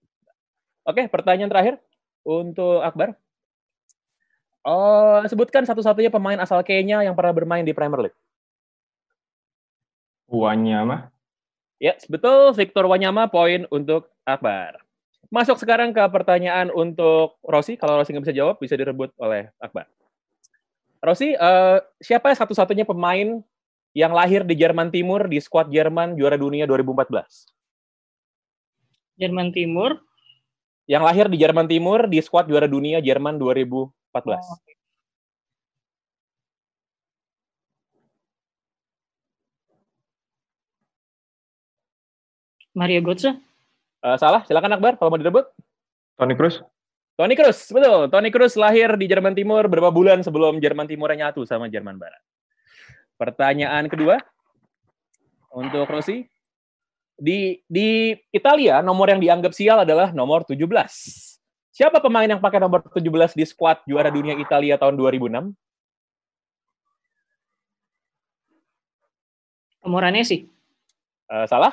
Oke, 0.84 1.08
pertanyaan 1.08 1.48
terakhir 1.48 1.74
untuk 2.22 2.84
Akbar. 2.84 3.16
Oh, 4.62 5.18
sebutkan 5.26 5.66
satu-satunya 5.66 6.12
pemain 6.12 6.38
asal 6.38 6.62
Kenya 6.62 7.02
yang 7.02 7.18
pernah 7.18 7.34
bermain 7.34 7.66
di 7.66 7.74
Premier 7.74 8.06
League. 8.08 8.18
Wanyama. 10.30 11.10
Ya, 11.82 11.98
betul. 12.06 12.54
Victor 12.54 12.86
Wanyama, 12.86 13.26
poin 13.26 13.66
untuk 13.74 14.06
Akbar. 14.22 14.78
Masuk 15.32 15.56
sekarang 15.56 15.96
ke 15.96 16.04
pertanyaan 16.12 16.68
untuk 16.68 17.40
Rosi. 17.40 17.80
Kalau 17.80 17.96
Rosi 17.96 18.12
nggak 18.12 18.28
bisa 18.28 18.36
jawab, 18.36 18.60
bisa 18.60 18.76
direbut 18.76 19.16
oleh 19.16 19.48
Akbar. 19.56 19.88
Rosi, 21.00 21.32
eh, 21.32 21.78
siapa 22.04 22.36
satu-satunya 22.36 22.84
pemain 22.84 23.40
yang 23.96 24.12
lahir 24.12 24.44
di 24.44 24.52
Jerman 24.60 24.92
Timur 24.92 25.24
di 25.32 25.40
skuad 25.40 25.72
Jerman 25.72 26.20
juara 26.20 26.36
dunia 26.36 26.68
2014? 26.68 27.48
Jerman 29.16 29.56
Timur. 29.56 30.04
Yang 30.84 31.02
lahir 31.08 31.26
di 31.32 31.40
Jerman 31.40 31.64
Timur 31.64 32.12
di 32.12 32.20
skuad 32.20 32.44
juara 32.44 32.68
dunia 32.68 33.00
Jerman 33.00 33.40
2014. 33.40 33.88
Oh. 34.36 34.60
Mario 42.76 43.00
Götze. 43.00 43.51
Eh, 44.02 44.18
salah, 44.18 44.42
silakan 44.50 44.74
Akbar 44.74 44.98
kalau 44.98 45.14
mau 45.14 45.20
direbut. 45.22 45.46
Toni 46.18 46.34
Kroos. 46.34 46.58
Toni 47.14 47.38
Kroos, 47.38 47.70
betul. 47.70 48.10
Toni 48.10 48.28
Kroos 48.34 48.58
lahir 48.58 48.98
di 48.98 49.06
Jerman 49.06 49.30
Timur 49.30 49.70
beberapa 49.70 49.94
bulan 49.94 50.26
sebelum 50.26 50.58
Jerman 50.58 50.90
Timurnya 50.90 51.30
nyatu 51.30 51.46
sama 51.46 51.70
Jerman 51.70 52.02
Barat. 52.02 52.18
Pertanyaan 53.14 53.86
kedua 53.86 54.18
untuk 55.54 55.86
Rossi. 55.86 56.26
Di 57.14 57.62
di 57.70 58.18
Italia 58.34 58.82
nomor 58.82 59.06
yang 59.14 59.22
dianggap 59.22 59.54
sial 59.54 59.86
adalah 59.86 60.10
nomor 60.10 60.42
17. 60.42 60.66
Siapa 61.70 62.02
pemain 62.02 62.26
yang 62.26 62.42
pakai 62.42 62.58
nomor 62.58 62.82
17 62.82 63.38
di 63.38 63.44
skuad 63.46 63.86
juara 63.86 64.10
dunia 64.10 64.34
Italia 64.34 64.74
tahun 64.74 64.98
2006? 64.98 65.54
Moranesi. 69.86 70.50
Eh, 71.30 71.46
salah? 71.46 71.70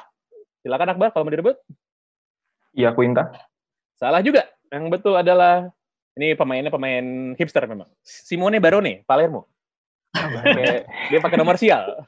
Silakan 0.62 0.94
Akbar 0.94 1.10
kalau 1.10 1.26
mau 1.26 1.34
direbut. 1.34 1.58
Iya 2.80 2.96
Quinta. 2.96 3.36
Salah 4.00 4.24
juga. 4.24 4.48
Yang 4.72 4.84
betul 4.88 5.20
adalah 5.20 5.68
ini 6.16 6.32
pemainnya 6.40 6.72
pemain 6.72 7.36
hipster 7.36 7.68
memang. 7.68 7.92
Simone 8.00 8.64
Barone, 8.64 9.04
Palermo. 9.04 9.52
Dia 11.12 11.20
pakai 11.20 11.36
nomor 11.36 11.60
sial. 11.60 12.08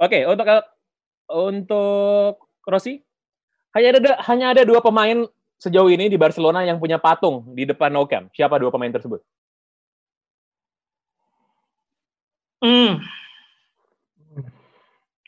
Oke, 0.00 0.24
untuk 0.24 0.48
untuk 1.28 2.34
Rossi, 2.64 3.04
hanya 3.76 3.96
ada 3.96 4.12
hanya 4.24 4.46
ada 4.56 4.62
dua 4.64 4.80
pemain 4.80 5.28
sejauh 5.60 5.88
ini 5.88 6.08
di 6.08 6.16
Barcelona 6.16 6.64
yang 6.64 6.80
punya 6.80 6.96
patung 6.96 7.44
di 7.52 7.68
depan 7.68 7.92
Nou 7.92 8.08
Camp. 8.08 8.32
Siapa 8.32 8.56
dua 8.56 8.72
pemain 8.72 8.92
tersebut? 8.92 9.20
Hmm. 12.60 13.04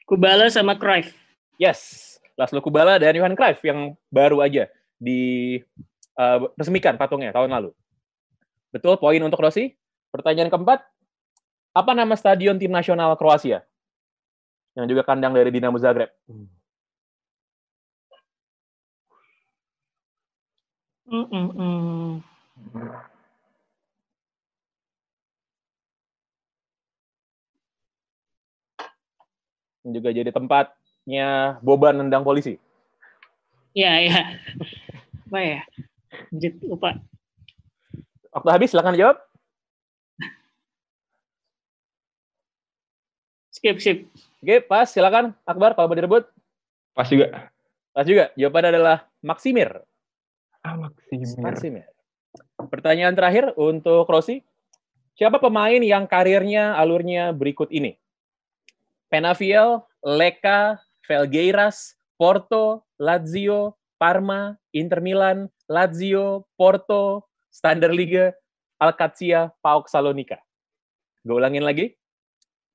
Kubala 0.09 0.49
sama 0.49 0.77
Cruyff. 0.77 1.13
Yes, 1.61 2.18
Laszlo 2.39 2.63
Kubala 2.63 3.03
dan 3.03 3.19
Johan 3.19 3.35
Cruyff 3.35 3.59
yang 3.67 3.99
baru 4.15 4.39
aja 4.47 4.71
diresmikan 5.03 6.95
patungnya 6.95 7.35
tahun 7.35 7.51
lalu. 7.51 7.75
Betul, 8.71 8.95
poin 9.03 9.19
untuk 9.19 9.43
Rossi. 9.43 9.75
Pertanyaan 10.15 10.49
keempat, 10.49 10.87
apa 11.75 11.93
nama 11.93 12.15
stadion 12.15 12.57
tim 12.57 12.71
nasional 12.71 13.19
Kroasia? 13.19 13.67
Yang 14.79 14.95
juga 14.95 15.03
kandang 15.03 15.35
dari 15.35 15.51
Dinamo 15.51 15.83
Zagreb. 15.83 16.15
Hmm, 21.09 21.27
hmm. 21.27 22.23
Yang 29.83 29.93
juga 29.99 30.09
jadi 30.13 30.31
tempatnya 31.09 31.57
Boban 31.65 31.97
nendang 31.97 32.21
polisi. 32.21 32.61
Ya, 33.73 33.97
ya. 33.97 34.37
Apa 35.25 35.41
ya? 35.41 35.61
Anjir, 36.29 36.53
lupa. 36.61 37.01
Waktu 38.29 38.49
habis, 38.53 38.69
silakan 38.77 38.93
jawab. 38.93 39.17
Skip, 43.49 43.81
skip. 43.81 43.99
Oke, 44.45 44.61
pas, 44.61 44.85
silakan. 44.85 45.33
Akbar, 45.49 45.73
kalau 45.73 45.89
mau 45.89 45.97
direbut. 45.97 46.29
Pas 46.93 47.09
juga. 47.09 47.49
Pas 47.97 48.05
juga. 48.05 48.29
Jawabannya 48.37 48.77
adalah 48.77 49.09
Maksimir. 49.25 49.81
Ah, 50.61 50.77
Maximir. 50.77 51.41
Maksimir. 51.41 51.87
Pertanyaan 52.69 53.17
terakhir 53.17 53.57
untuk 53.57 54.05
Rossi. 54.05 54.45
Siapa 55.17 55.41
pemain 55.41 55.81
yang 55.81 56.05
karirnya 56.05 56.77
alurnya 56.77 57.33
berikut 57.33 57.73
ini? 57.73 57.99
Penafiel, 59.11 59.83
Leka, 60.05 60.79
Felgueiras, 61.09 61.97
Porto, 62.21 62.85
Lazio, 63.01 63.81
Parma, 63.97 64.61
Inter 64.77 65.01
Milan, 65.01 65.49
Lazio, 65.65 66.45
Porto, 66.61 67.25
Standard 67.49 67.97
Liga, 67.97 68.37
Alcatia, 68.77 69.49
PAOK 69.65 69.89
Salonika. 69.89 70.37
Gue 71.25 71.41
ulangin 71.41 71.65
lagi. 71.65 71.97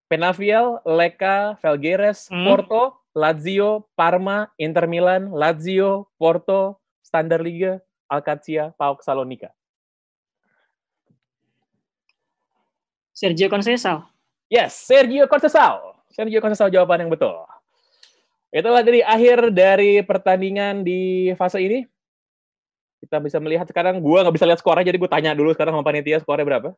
Penafiel, 0.09 0.81
Leka, 0.83 1.61
Felgueiras, 1.61 2.25
Hmm. 2.33 2.43
Porto, 2.43 2.81
Lazio, 3.13 3.85
Parma, 3.93 4.49
Inter 4.57 4.89
Milan, 4.89 5.29
Lazio, 5.29 6.09
Porto, 6.17 6.81
Standard 7.05 7.45
Liga, 7.45 7.85
Alcatia, 8.09 8.73
PAOK 8.73 9.05
Salonika. 9.05 9.53
Sergio 13.13 13.45
Conceição. 13.47 14.09
Yes, 14.49 14.73
Sergio 14.73 15.29
Conceição. 15.29 15.93
Sergio 16.09 16.41
Conceição 16.41 16.69
jawaban 16.73 17.05
yang 17.05 17.13
betul. 17.13 17.52
Itulah 18.53 18.85
dari 18.85 19.01
akhir 19.01 19.49
dari 19.49 20.05
pertandingan 20.05 20.85
di 20.85 21.33
fase 21.33 21.57
ini. 21.57 21.81
Kita 23.01 23.17
bisa 23.17 23.41
melihat 23.41 23.65
sekarang, 23.65 23.97
gua 23.99 24.21
nggak 24.21 24.35
bisa 24.37 24.45
lihat 24.45 24.61
skornya, 24.61 24.85
jadi 24.87 24.95
gue 25.01 25.09
tanya 25.11 25.33
dulu 25.35 25.51
sekarang 25.51 25.75
sama 25.75 25.83
panitia 25.83 26.21
skornya 26.21 26.45
berapa. 26.45 26.69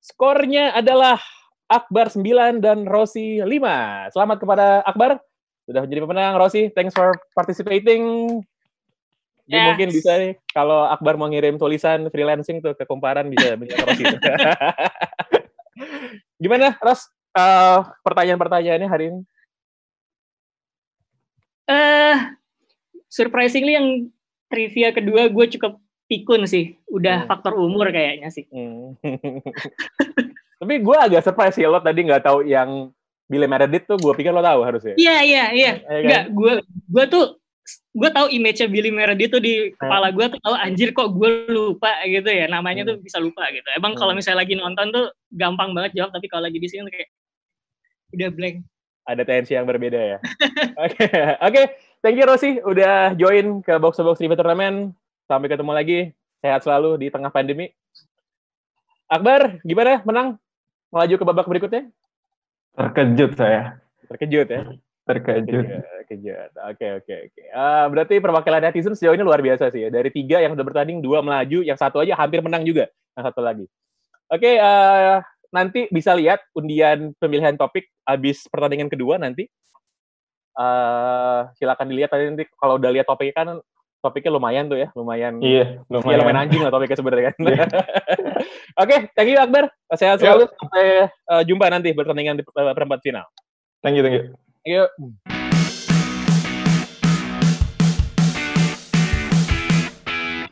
Skornya 0.00 0.72
adalah 0.78 1.18
Akbar 1.66 2.08
9 2.14 2.62
dan 2.62 2.86
Rossi 2.86 3.42
5. 3.42 4.14
Selamat 4.14 4.38
kepada 4.38 4.66
Akbar. 4.86 5.18
Sudah 5.66 5.82
menjadi 5.82 6.06
pemenang, 6.06 6.38
Rossi. 6.38 6.70
Thanks 6.70 6.94
for 6.94 7.10
participating. 7.34 8.38
Jadi 9.46 9.58
Ya. 9.58 9.74
mungkin 9.74 9.90
bisa 9.90 10.14
nih 10.18 10.38
kalau 10.50 10.86
Akbar 10.86 11.18
mau 11.18 11.26
ngirim 11.30 11.58
tulisan 11.58 12.06
freelancing 12.10 12.62
tuh 12.62 12.74
ke 12.74 12.82
kumparan 12.86 13.26
bisa 13.30 13.54
bisa 13.58 13.78
ke 13.78 13.84
Ros 13.86 13.98
itu. 13.98 14.16
Gimana, 16.42 16.78
Ros? 16.78 17.10
Eh, 17.36 17.78
pertanyaan-pertanyaannya 18.06 18.88
hari 18.88 19.04
ini? 19.10 19.20
Eh, 21.66 22.16
surprisingly 23.06 23.74
yang 23.74 23.88
trivia 24.46 24.90
kedua 24.90 25.26
gue 25.26 25.46
cukup 25.52 25.78
pikun 26.06 26.46
sih. 26.46 26.78
Udah 26.86 27.22
Hmm. 27.22 27.28
faktor 27.28 27.58
umur 27.58 27.90
kayaknya 27.90 28.30
sih. 28.30 28.46
Hmm. 28.48 28.94
Tapi 30.60 30.74
gue 30.78 30.96
agak 30.96 31.22
surprise 31.22 31.54
sih 31.54 31.66
lo 31.66 31.78
tadi 31.78 32.00
nggak 32.00 32.24
tahu 32.24 32.46
yang 32.46 32.88
Billy 33.26 33.44
Meredith 33.44 33.84
tuh 33.84 33.98
gue 33.98 34.12
pikir 34.14 34.30
lo 34.30 34.38
tahu 34.38 34.62
harusnya. 34.62 34.94
Iya, 34.94 35.16
iya, 35.20 35.44
iya. 35.50 35.50
Iya 35.50 35.72
kan? 35.82 35.98
Enggak, 36.00 36.24
gue 36.30 36.52
gue 36.86 37.04
tuh 37.10 37.24
gue 37.92 38.10
tahu 38.12 38.26
image-nya 38.30 38.68
Billy 38.70 38.94
Meredith 38.94 39.32
tuh 39.32 39.42
di 39.42 39.74
kepala 39.74 40.14
gue 40.14 40.26
tuh 40.30 40.38
tahu 40.38 40.54
anjir 40.54 40.94
kok 40.94 41.10
gue 41.10 41.50
lupa 41.50 41.90
gitu 42.06 42.30
ya 42.30 42.46
namanya 42.46 42.86
tuh 42.86 43.02
bisa 43.02 43.18
lupa 43.18 43.42
gitu 43.50 43.66
emang 43.74 43.98
kalau 43.98 44.14
Hmm. 44.14 44.22
misalnya 44.22 44.46
lagi 44.46 44.54
nonton 44.54 44.94
tuh 44.94 45.10
gampang 45.34 45.74
banget 45.74 45.98
jawab 45.98 46.14
tapi 46.14 46.30
kalau 46.30 46.46
lagi 46.46 46.62
di 46.62 46.68
sini 46.70 46.86
tuh 46.86 46.94
kayak 46.94 47.10
udah 48.14 48.28
blank 48.30 48.56
Ada 49.06 49.22
tensi 49.22 49.54
yang 49.54 49.70
berbeda 49.70 49.96
ya. 49.96 50.18
Oke, 50.84 51.06
oke. 51.40 51.62
Thank 52.04 52.20
you 52.20 52.26
Rosi 52.28 52.60
udah 52.60 53.16
join 53.16 53.64
ke 53.64 53.80
Box 53.80 53.96
to 53.96 54.04
Box 54.04 54.18
Trivia 54.20 54.36
Turnamen. 54.36 54.92
Sampai 55.30 55.48
ketemu 55.48 55.72
lagi. 55.72 55.98
Sehat 56.42 56.66
selalu 56.66 57.00
di 57.00 57.06
tengah 57.08 57.30
pandemi. 57.32 57.72
Akbar, 59.06 59.62
gimana? 59.62 60.02
Menang? 60.02 60.36
Melaju 60.90 61.14
ke 61.16 61.24
babak 61.24 61.46
berikutnya? 61.46 61.88
Terkejut 62.76 63.38
saya. 63.38 63.80
Terkejut 64.10 64.48
ya? 64.50 64.62
Terkejut. 65.06 65.64
Terkejut. 65.70 66.50
Oke, 66.66 66.86
oke, 66.98 67.14
oke. 67.30 67.42
Ah, 67.54 67.86
berarti 67.86 68.18
perwakilan 68.18 68.58
netizen 68.58 68.98
sejauh 68.98 69.14
ini 69.14 69.22
luar 69.22 69.38
biasa 69.40 69.70
sih 69.70 69.86
ya. 69.86 69.88
Dari 69.88 70.10
tiga 70.10 70.42
yang 70.42 70.58
udah 70.58 70.66
bertanding, 70.66 70.98
dua 70.98 71.22
melaju, 71.22 71.62
yang 71.62 71.78
satu 71.78 72.02
aja 72.02 72.18
hampir 72.18 72.42
menang 72.42 72.66
juga. 72.66 72.90
Yang 73.14 73.24
satu 73.32 73.40
lagi. 73.40 73.64
Oke, 74.26 74.58
eh, 74.58 75.16
nanti 75.50 75.86
bisa 75.90 76.14
lihat 76.14 76.40
undian 76.52 77.12
pemilihan 77.18 77.54
topik 77.54 77.90
habis 78.02 78.46
pertandingan 78.48 78.88
kedua 78.88 79.18
nanti. 79.18 79.46
Eh, 80.56 81.40
silakan 81.60 81.86
dilihat 81.92 82.08
tadi 82.08 82.32
nanti 82.32 82.44
kalau 82.56 82.80
udah 82.80 82.88
lihat 82.88 83.04
topiknya 83.04 83.34
kan 83.36 83.48
topiknya 84.00 84.32
lumayan 84.32 84.64
tuh 84.72 84.78
ya, 84.80 84.88
lumayan. 84.96 85.36
Iya, 85.42 85.84
Ya, 85.84 85.92
lumayan 85.92 86.18
lumayan. 86.24 86.42
anjing 86.48 86.62
lah 86.64 86.72
topiknya 86.72 86.96
sebenarnya 86.96 87.24
kan. 87.28 87.36
Oke, 88.82 88.96
thank 89.12 89.28
you 89.28 89.36
Akbar. 89.36 89.68
Sehat 89.92 90.16
Yuk. 90.16 90.24
selalu. 90.24 90.44
Sampai 90.56 90.84
eh, 91.12 91.42
jumpa 91.44 91.68
nanti 91.68 91.92
pertandingan 91.92 92.40
di 92.40 92.44
eh, 92.46 92.72
perempat 92.72 93.04
final. 93.04 93.26
Thank 93.84 94.00
you, 94.00 94.02
thank 94.06 94.16
you. 94.16 94.24
Thank 94.64 94.72
you. 94.72 95.35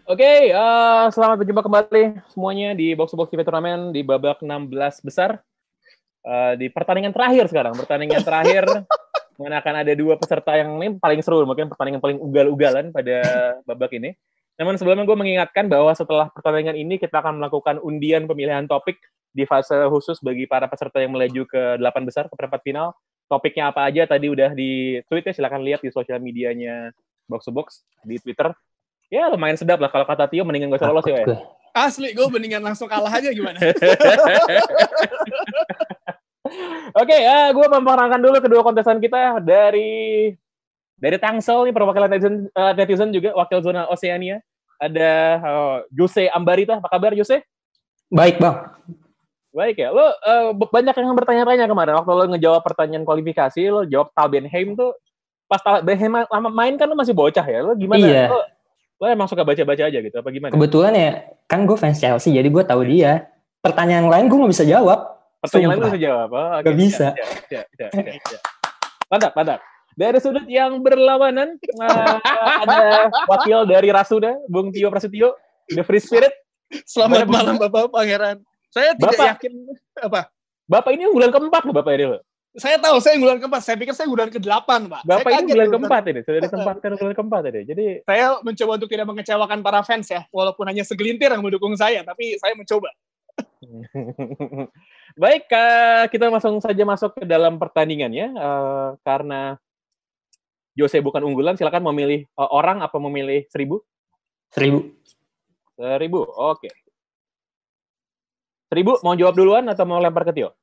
Oke, 0.05 0.53
eh, 0.53 1.05
selamat 1.17 1.41
berjumpa 1.41 1.65
kembali 1.65 2.29
semuanya 2.29 2.77
di 2.77 2.93
Box 2.93 3.09
to 3.09 3.17
Box 3.17 3.33
TV 3.33 3.41
Turnamen 3.41 3.89
di 3.89 4.05
babak 4.05 4.45
16 4.45 5.01
besar. 5.01 5.41
Eh, 6.21 6.53
di 6.61 6.69
pertandingan 6.69 7.09
terakhir 7.09 7.49
sekarang, 7.49 7.73
pertandingan 7.73 8.21
terakhir 8.21 8.69
mana 9.41 9.65
akan 9.65 9.81
ada 9.81 9.97
dua 9.97 10.21
peserta 10.21 10.61
yang 10.61 10.77
ini 10.77 11.01
paling 11.01 11.25
seru, 11.25 11.41
mungkin 11.49 11.73
pertandingan 11.73 12.05
paling 12.05 12.21
ugal-ugalan 12.21 12.93
pada 12.93 13.17
babak 13.65 13.97
ini. 13.97 14.13
Namun 14.61 14.77
sebelumnya 14.77 15.09
gue 15.09 15.17
mengingatkan 15.17 15.73
bahwa 15.73 15.97
setelah 15.97 16.29
pertandingan 16.37 16.77
ini 16.77 17.01
kita 17.01 17.25
akan 17.25 17.41
melakukan 17.41 17.81
undian 17.81 18.29
pemilihan 18.29 18.69
topik 18.69 19.01
di 19.33 19.49
fase 19.49 19.89
khusus 19.89 20.21
bagi 20.21 20.45
para 20.45 20.69
peserta 20.69 21.01
yang 21.01 21.17
melaju 21.17 21.49
ke 21.49 21.81
delapan 21.81 22.05
besar 22.05 22.29
ke 22.29 22.37
perempat 22.37 22.61
final. 22.61 22.93
Topiknya 23.25 23.73
apa 23.73 23.89
aja 23.89 24.05
tadi 24.05 24.29
udah 24.29 24.53
di 24.53 25.01
tweet 25.09 25.25
ya, 25.25 25.33
silahkan 25.33 25.65
lihat 25.65 25.81
di 25.81 25.89
sosial 25.89 26.21
medianya 26.21 26.93
Box 27.25 27.49
to 27.49 27.57
Box 27.57 27.89
di 28.05 28.21
Twitter. 28.21 28.53
Ya 29.15 29.31
lumayan 29.31 29.55
sedap 29.55 29.79
lah 29.79 29.87
kalau 29.87 30.03
kata 30.03 30.27
Tio 30.27 30.43
mendingan 30.43 30.75
gak 30.75 30.83
usah 30.83 30.91
lolos 30.91 31.07
ya. 31.07 31.23
Wen. 31.23 31.39
Asli, 31.87 32.11
gue 32.15 32.27
mendingan 32.27 32.63
langsung 32.67 32.91
kalah 32.91 33.11
aja 33.11 33.31
gimana? 33.31 33.63
Oke, 37.03 37.17
ya 37.19 37.51
gue 37.55 37.67
memperkenalkan 37.67 38.19
dulu 38.23 38.39
kedua 38.43 38.63
kontestan 38.67 38.99
kita 38.99 39.39
dari 39.43 40.31
dari 40.99 41.17
Tangsel 41.19 41.67
nih 41.67 41.75
perwakilan 41.75 42.11
netizen, 42.11 42.47
eh, 42.51 42.73
netizen 42.75 43.11
juga 43.15 43.35
wakil 43.39 43.63
zona 43.63 43.87
Oceania. 43.87 44.43
Ada 44.79 45.13
oh, 45.43 45.77
Jose 45.95 46.27
Ambarita, 46.31 46.79
apa 46.79 46.91
kabar 46.91 47.15
Jose? 47.15 47.43
Baik 48.11 48.43
bang. 48.43 48.71
Baik 49.55 49.79
ya, 49.79 49.95
lo 49.95 50.03
b- 50.59 50.71
banyak 50.71 50.95
yang 50.99 51.15
bertanya-tanya 51.15 51.71
kemarin 51.71 51.95
waktu 52.03 52.11
lo 52.11 52.25
ngejawab 52.35 52.63
pertanyaan 52.67 53.07
kualifikasi, 53.07 53.63
lo 53.71 53.87
jawab 53.87 54.11
Tal 54.11 54.27
Benheim 54.27 54.75
tuh 54.75 54.91
pas 55.47 55.63
Tal 55.63 55.83
Benheim 55.87 56.11
ma- 56.11 56.27
lama 56.27 56.51
main 56.51 56.75
kan 56.75 56.91
lo 56.91 56.99
masih 56.99 57.15
bocah 57.15 57.47
ya, 57.47 57.63
lo 57.63 57.75
gimana? 57.79 58.03
Iya. 58.03 58.25
Lo, 58.35 58.43
lo 58.95 59.05
emang 59.07 59.27
suka 59.27 59.43
baca-baca 59.43 59.83
aja 59.85 59.99
gitu, 59.99 60.15
apa 60.15 60.29
gimana? 60.31 60.53
Kebetulan 60.55 60.93
ya 60.95 61.11
kan 61.45 61.67
gue 61.67 61.77
fans 61.77 61.99
Chelsea 61.99 62.31
jadi 62.33 62.47
gue 62.49 62.65
tahu 62.65 62.83
dia. 62.87 63.29
Pertanyaan 63.61 64.07
lain 64.09 64.29
gue 64.29 64.39
nggak 64.39 64.53
bisa 64.53 64.65
jawab. 64.65 64.99
Pertanyaan 65.41 65.71
lain 65.73 65.79
Sumpah. 65.81 65.89
lo 65.89 65.97
bisa 65.97 66.03
jawab. 66.05 66.29
Oh, 66.33 66.49
oke, 66.57 66.65
Gak 66.65 66.77
bisa. 66.77 67.07
siap, 67.13 67.29
siap, 67.49 67.67
siap, 67.75 67.91
siap. 68.25 68.43
Mantap, 69.09 69.33
mantap. 69.37 69.61
Dari 69.95 70.19
sudut 70.19 70.47
yang 70.51 70.83
berlawanan 70.83 71.55
eh, 71.61 72.17
ada 72.61 73.07
wakil 73.31 73.63
dari 73.63 73.89
Rasuda, 73.89 74.35
Bung 74.51 74.75
Tio 74.75 74.91
Prasetyo, 74.91 75.39
The 75.71 75.87
Free 75.87 76.03
Spirit. 76.03 76.35
Selamat 76.83 77.29
Gimana, 77.29 77.31
malam 77.31 77.55
Bapak 77.63 77.95
Pangeran. 77.95 78.43
Saya 78.75 78.99
tidak 78.99 79.15
Bapak. 79.15 79.27
yakin 79.39 79.53
apa. 80.03 80.21
Bapak 80.67 80.91
ini 80.97 81.07
unggulan 81.07 81.31
keempat 81.31 81.63
loh 81.63 81.75
Bapak 81.77 81.93
ini 81.95 82.05
loh. 82.11 82.21
Saya 82.55 82.79
tahu 82.79 83.03
saya 83.03 83.19
unggulan 83.19 83.43
keempat. 83.43 83.63
Saya 83.67 83.75
pikir 83.75 83.91
saya 83.99 84.07
unggulan 84.07 84.31
ke-8, 84.31 84.87
Pak. 84.87 85.03
Bapak 85.03 85.27
saya 85.27 85.43
ini 85.43 85.51
unggulan 85.51 85.67
urusan. 85.67 85.75
keempat 85.75 86.03
ini, 86.07 86.21
sudah 86.23 86.41
ditempatkan 86.47 86.89
unggulan 86.95 87.17
keempat 87.19 87.43
ini. 87.51 87.61
Jadi 87.67 87.87
Saya 88.07 88.25
mencoba 88.47 88.73
untuk 88.79 88.91
tidak 88.95 89.07
mengecewakan 89.11 89.59
para 89.59 89.81
fans 89.83 90.07
ya, 90.07 90.23
walaupun 90.31 90.65
hanya 90.71 90.87
segelintir 90.87 91.35
yang 91.35 91.43
mendukung 91.43 91.75
saya, 91.75 92.07
tapi 92.07 92.39
saya 92.39 92.55
mencoba. 92.55 92.95
Baik, 95.23 95.51
eh, 95.51 96.05
kita 96.15 96.31
langsung 96.31 96.63
saja 96.63 96.83
masuk 96.87 97.19
ke 97.19 97.25
dalam 97.27 97.59
pertandingannya. 97.59 98.27
Eh, 98.31 98.89
karena 99.03 99.59
Jose 100.79 101.03
bukan 101.03 101.27
unggulan, 101.27 101.59
silakan 101.59 101.91
memilih 101.91 102.23
eh, 102.23 102.51
orang 102.55 102.87
apa 102.87 102.95
memilih 103.03 103.51
seribu? 103.51 103.83
Seribu. 104.55 104.95
Seribu, 105.75 106.23
oke. 106.23 106.71
Seribu, 108.71 109.03
mau 109.03 109.19
jawab 109.19 109.35
duluan 109.35 109.67
atau 109.67 109.83
mau 109.83 109.99
lempar 109.99 110.23
ke 110.23 110.39
Tio? 110.39 110.55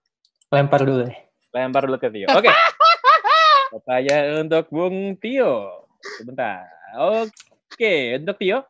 Lempar 0.51 0.87
dulu 0.87 1.03
deh. 1.03 1.30
Lempar 1.51 1.83
dulu 1.83 1.99
ke 1.99 2.07
Tio. 2.09 2.27
Oke. 2.37 2.51
Pertanyaan 3.71 4.47
untuk 4.47 4.65
Bung 4.71 5.15
Tio. 5.19 5.85
Sebentar. 6.19 6.67
Oke, 6.97 8.19
untuk 8.19 8.35
Tio. 8.39 8.63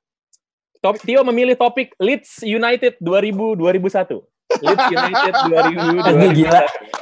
Top, 0.81 0.97
Tio 0.97 1.21
memilih 1.21 1.53
topik 1.53 1.93
Leeds 2.01 2.41
United 2.41 2.97
2000-2001. 2.97 4.17
Leeds 4.65 4.85
United 4.89 5.33
2000 5.47 6.09
Aduh, 6.09 6.31
gila. 6.33 6.61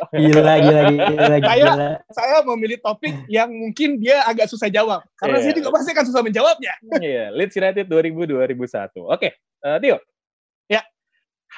Gila, 0.10 0.54
gila, 0.60 0.82
gila, 0.92 1.38
gila. 1.40 1.74
Saya 2.12 2.44
memilih 2.44 2.78
topik 2.84 3.16
yang 3.32 3.48
mungkin 3.48 4.00
dia 4.00 4.20
agak 4.28 4.52
susah 4.52 4.68
jawab. 4.68 5.00
Karena 5.16 5.40
Iya. 5.40 5.44
saya 5.48 5.54
juga 5.56 5.70
pasti 5.72 5.90
akan 5.96 6.06
susah 6.08 6.22
menjawabnya. 6.22 6.74
Iya, 7.00 7.32
Leeds 7.32 7.56
United 7.56 7.86
2000-2001. 7.88 9.00
Oke, 9.08 9.32
eh, 9.40 9.78
Tio. 9.80 9.98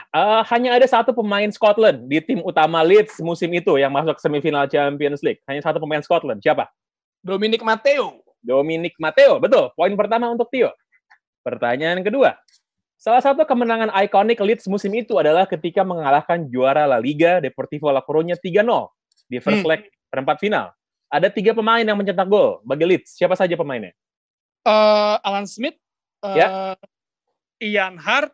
Eh, 0.10 0.42
hanya 0.50 0.74
ada 0.76 0.88
satu 0.90 1.14
pemain 1.14 1.48
Scotland 1.50 2.10
di 2.10 2.18
tim 2.20 2.42
utama 2.42 2.82
Leeds 2.82 3.22
musim 3.22 3.48
itu 3.54 3.78
yang 3.78 3.94
masuk 3.94 4.18
semifinal 4.18 4.66
Champions 4.66 5.22
League. 5.22 5.40
Hanya 5.46 5.62
satu 5.62 5.78
pemain 5.78 6.02
Scotland. 6.02 6.42
Siapa? 6.42 6.66
Dominic 7.22 7.62
Matteo. 7.62 8.20
Dominic 8.42 8.98
Matteo. 8.98 9.38
Betul. 9.38 9.70
Poin 9.78 9.94
pertama 9.94 10.28
untuk 10.28 10.50
Tio. 10.50 10.74
Pertanyaan 11.42 12.02
kedua. 12.02 12.38
Salah 12.98 13.22
satu 13.22 13.46
kemenangan 13.46 13.90
ikonik 14.02 14.38
Leeds 14.38 14.70
musim 14.70 14.94
itu 14.94 15.18
adalah 15.18 15.50
ketika 15.50 15.82
mengalahkan 15.82 16.46
juara 16.46 16.86
La 16.86 17.02
Liga 17.02 17.42
Deportivo 17.42 17.90
La 17.90 18.02
Coruña 18.02 18.38
3-0 18.38 18.90
di 19.26 19.42
first 19.42 19.62
Hmm. 19.62 19.70
leg 19.74 19.82
perempat 20.06 20.38
final. 20.38 20.70
Ada 21.10 21.28
tiga 21.28 21.52
pemain 21.52 21.82
yang 21.82 21.98
mencetak 21.98 22.30
gol 22.30 22.62
bagi 22.62 22.86
Leeds. 22.86 23.18
Siapa 23.18 23.34
saja 23.34 23.58
pemainnya? 23.58 23.94
eh, 24.62 25.16
Alan 25.26 25.50
Smith. 25.50 25.74
eh, 26.22 26.36
Ya. 26.38 26.48
Ian 27.58 27.98
Hart. 27.98 28.30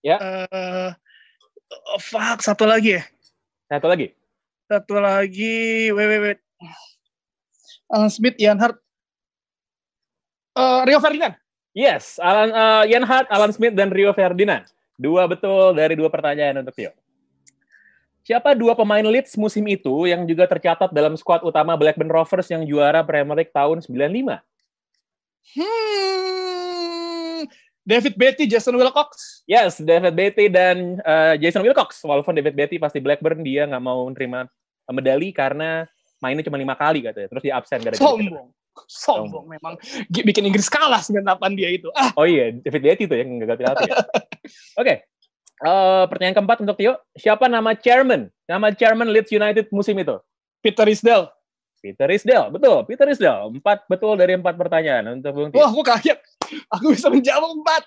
Ya. 0.00 0.16
eh, 0.20 0.90
oh, 1.70 2.00
fuck, 2.02 2.42
satu 2.42 2.66
lagi 2.66 2.98
ya. 2.98 3.02
Satu 3.70 3.86
lagi. 3.86 4.12
Satu 4.70 4.98
lagi, 4.98 5.90
wait, 5.90 6.08
wait, 6.10 6.20
wait. 6.22 6.40
Alan 7.90 8.10
Smith, 8.10 8.38
Ian 8.38 8.58
Hart. 8.58 8.78
Eh, 10.54 10.80
Rio 10.86 10.98
Ferdinand. 11.02 11.34
Yes, 11.70 12.18
Alan 12.18 12.50
uh, 12.50 12.82
Ian 12.86 13.06
Hart, 13.06 13.30
Alan 13.30 13.54
Smith 13.54 13.74
dan 13.78 13.94
Rio 13.94 14.10
Ferdinand. 14.10 14.66
Dua 14.98 15.26
betul 15.30 15.78
dari 15.78 15.94
dua 15.94 16.10
pertanyaan 16.10 16.62
untuk 16.62 16.74
Tio. 16.74 16.92
Siapa 18.20 18.52
dua 18.52 18.76
pemain 18.76 19.02
Leeds 19.02 19.34
musim 19.40 19.64
itu 19.70 20.06
yang 20.06 20.28
juga 20.28 20.44
tercatat 20.44 20.92
dalam 20.92 21.16
skuad 21.16 21.40
utama 21.40 21.74
Blackburn 21.78 22.10
Rovers 22.10 22.46
yang 22.52 22.62
juara 22.68 23.00
Premier 23.00 23.42
League 23.42 23.54
tahun 23.54 23.80
95? 23.80 24.38
Hmm, 25.56 26.49
David 27.90 28.14
Beatty, 28.14 28.46
Jason 28.46 28.78
Wilcox. 28.78 29.42
Yes, 29.44 29.82
David 29.82 30.14
Beatty 30.14 30.46
dan 30.46 31.02
uh, 31.02 31.34
Jason 31.34 31.60
Wilcox. 31.60 31.98
Walaupun 32.00 32.32
David 32.32 32.54
Beatty 32.54 32.78
pasti 32.78 33.02
Blackburn, 33.02 33.42
dia 33.42 33.66
nggak 33.66 33.82
mau 33.82 34.06
menerima 34.06 34.46
medali 34.88 35.34
karena 35.34 35.82
mainnya 36.18 36.46
cuma 36.46 36.54
lima 36.54 36.78
kali 36.78 37.02
katanya. 37.02 37.26
Terus 37.26 37.42
dia 37.42 37.54
absen 37.58 37.82
gara-gara. 37.82 37.98
Sombong. 37.98 38.48
Sombong 38.86 39.46
memang. 39.50 39.74
G- 40.06 40.22
Bikin 40.22 40.46
Inggris 40.46 40.70
kalah 40.70 41.02
98 41.02 41.58
dia 41.58 41.68
itu. 41.68 41.90
Ah, 41.92 42.14
Oh 42.14 42.24
iya, 42.24 42.54
David 42.54 42.80
Beatty 42.80 43.04
tuh 43.04 43.18
yang 43.18 43.42
gagal 43.42 43.58
penalti 43.58 43.82
ya. 43.86 43.96
Oke. 44.78 44.94
Eh, 45.60 46.04
pertanyaan 46.08 46.36
keempat 46.38 46.58
untuk 46.64 46.76
Tio. 46.76 46.96
Siapa 47.12 47.44
nama 47.44 47.76
chairman? 47.76 48.32
Nama 48.48 48.72
chairman 48.72 49.12
Leeds 49.12 49.28
United 49.28 49.68
musim 49.68 49.92
itu? 49.98 50.16
Peter 50.64 50.88
Risdale. 50.88 51.28
Peter 51.80 52.08
Risdale. 52.08 52.48
Betul, 52.48 52.84
Peter 52.84 53.04
Risdale. 53.04 53.48
Empat 53.50 53.84
betul 53.84 54.16
dari 54.16 54.36
empat 54.36 54.56
pertanyaan 54.56 55.20
untuk 55.20 55.32
Bung 55.32 55.48
Tio. 55.52 55.60
Wah, 55.60 55.68
aku 55.68 55.84
kaget. 55.84 56.16
aku 56.74 56.94
bisa 56.94 57.08
menjawab 57.08 57.50
empat. 57.60 57.82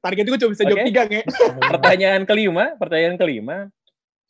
Target 0.00 0.24
gue 0.30 0.38
cuma 0.40 0.50
bisa 0.54 0.64
okay. 0.64 0.70
jawab 0.70 0.86
tiga, 0.88 1.02
nge. 1.10 1.22
pertanyaan 1.72 2.22
kelima, 2.24 2.64
pertanyaan 2.78 3.16
kelima. 3.18 3.56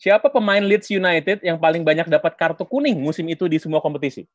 Siapa 0.01 0.27
pemain 0.29 0.61
Leeds 0.61 0.91
United 0.91 1.41
yang 1.47 1.57
paling 1.63 1.87
banyak 1.87 2.11
dapat 2.11 2.35
kartu 2.35 2.67
kuning 2.67 2.99
musim 2.99 3.25
itu 3.31 3.47
di 3.47 3.63
semua 3.63 3.79
kompetisi? 3.79 4.27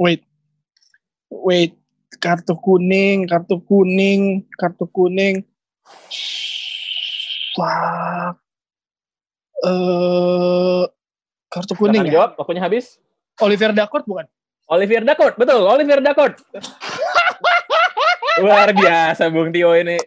Wait, 0.00 0.22
wait, 1.28 1.72
kartu 2.22 2.54
kuning, 2.56 3.28
kartu 3.28 3.60
kuning, 3.66 4.46
kartu 4.56 4.86
kuning. 4.88 5.44
Wah, 7.60 8.32
eh, 9.66 10.84
kartu 11.52 11.74
kuning. 11.76 12.08
Ya? 12.08 12.22
Jawab, 12.22 12.40
waktunya 12.40 12.62
habis. 12.64 12.96
Oliver 13.42 13.74
Dacourt 13.74 14.06
bukan? 14.06 14.26
Olivier 14.72 15.04
Dacourt, 15.04 15.36
betul, 15.36 15.60
Olivier 15.68 16.00
Dacourt. 16.00 16.38
Luar 18.40 18.72
biasa 18.72 19.28
Bung 19.28 19.52
Tio 19.52 19.76
ini. 19.76 20.00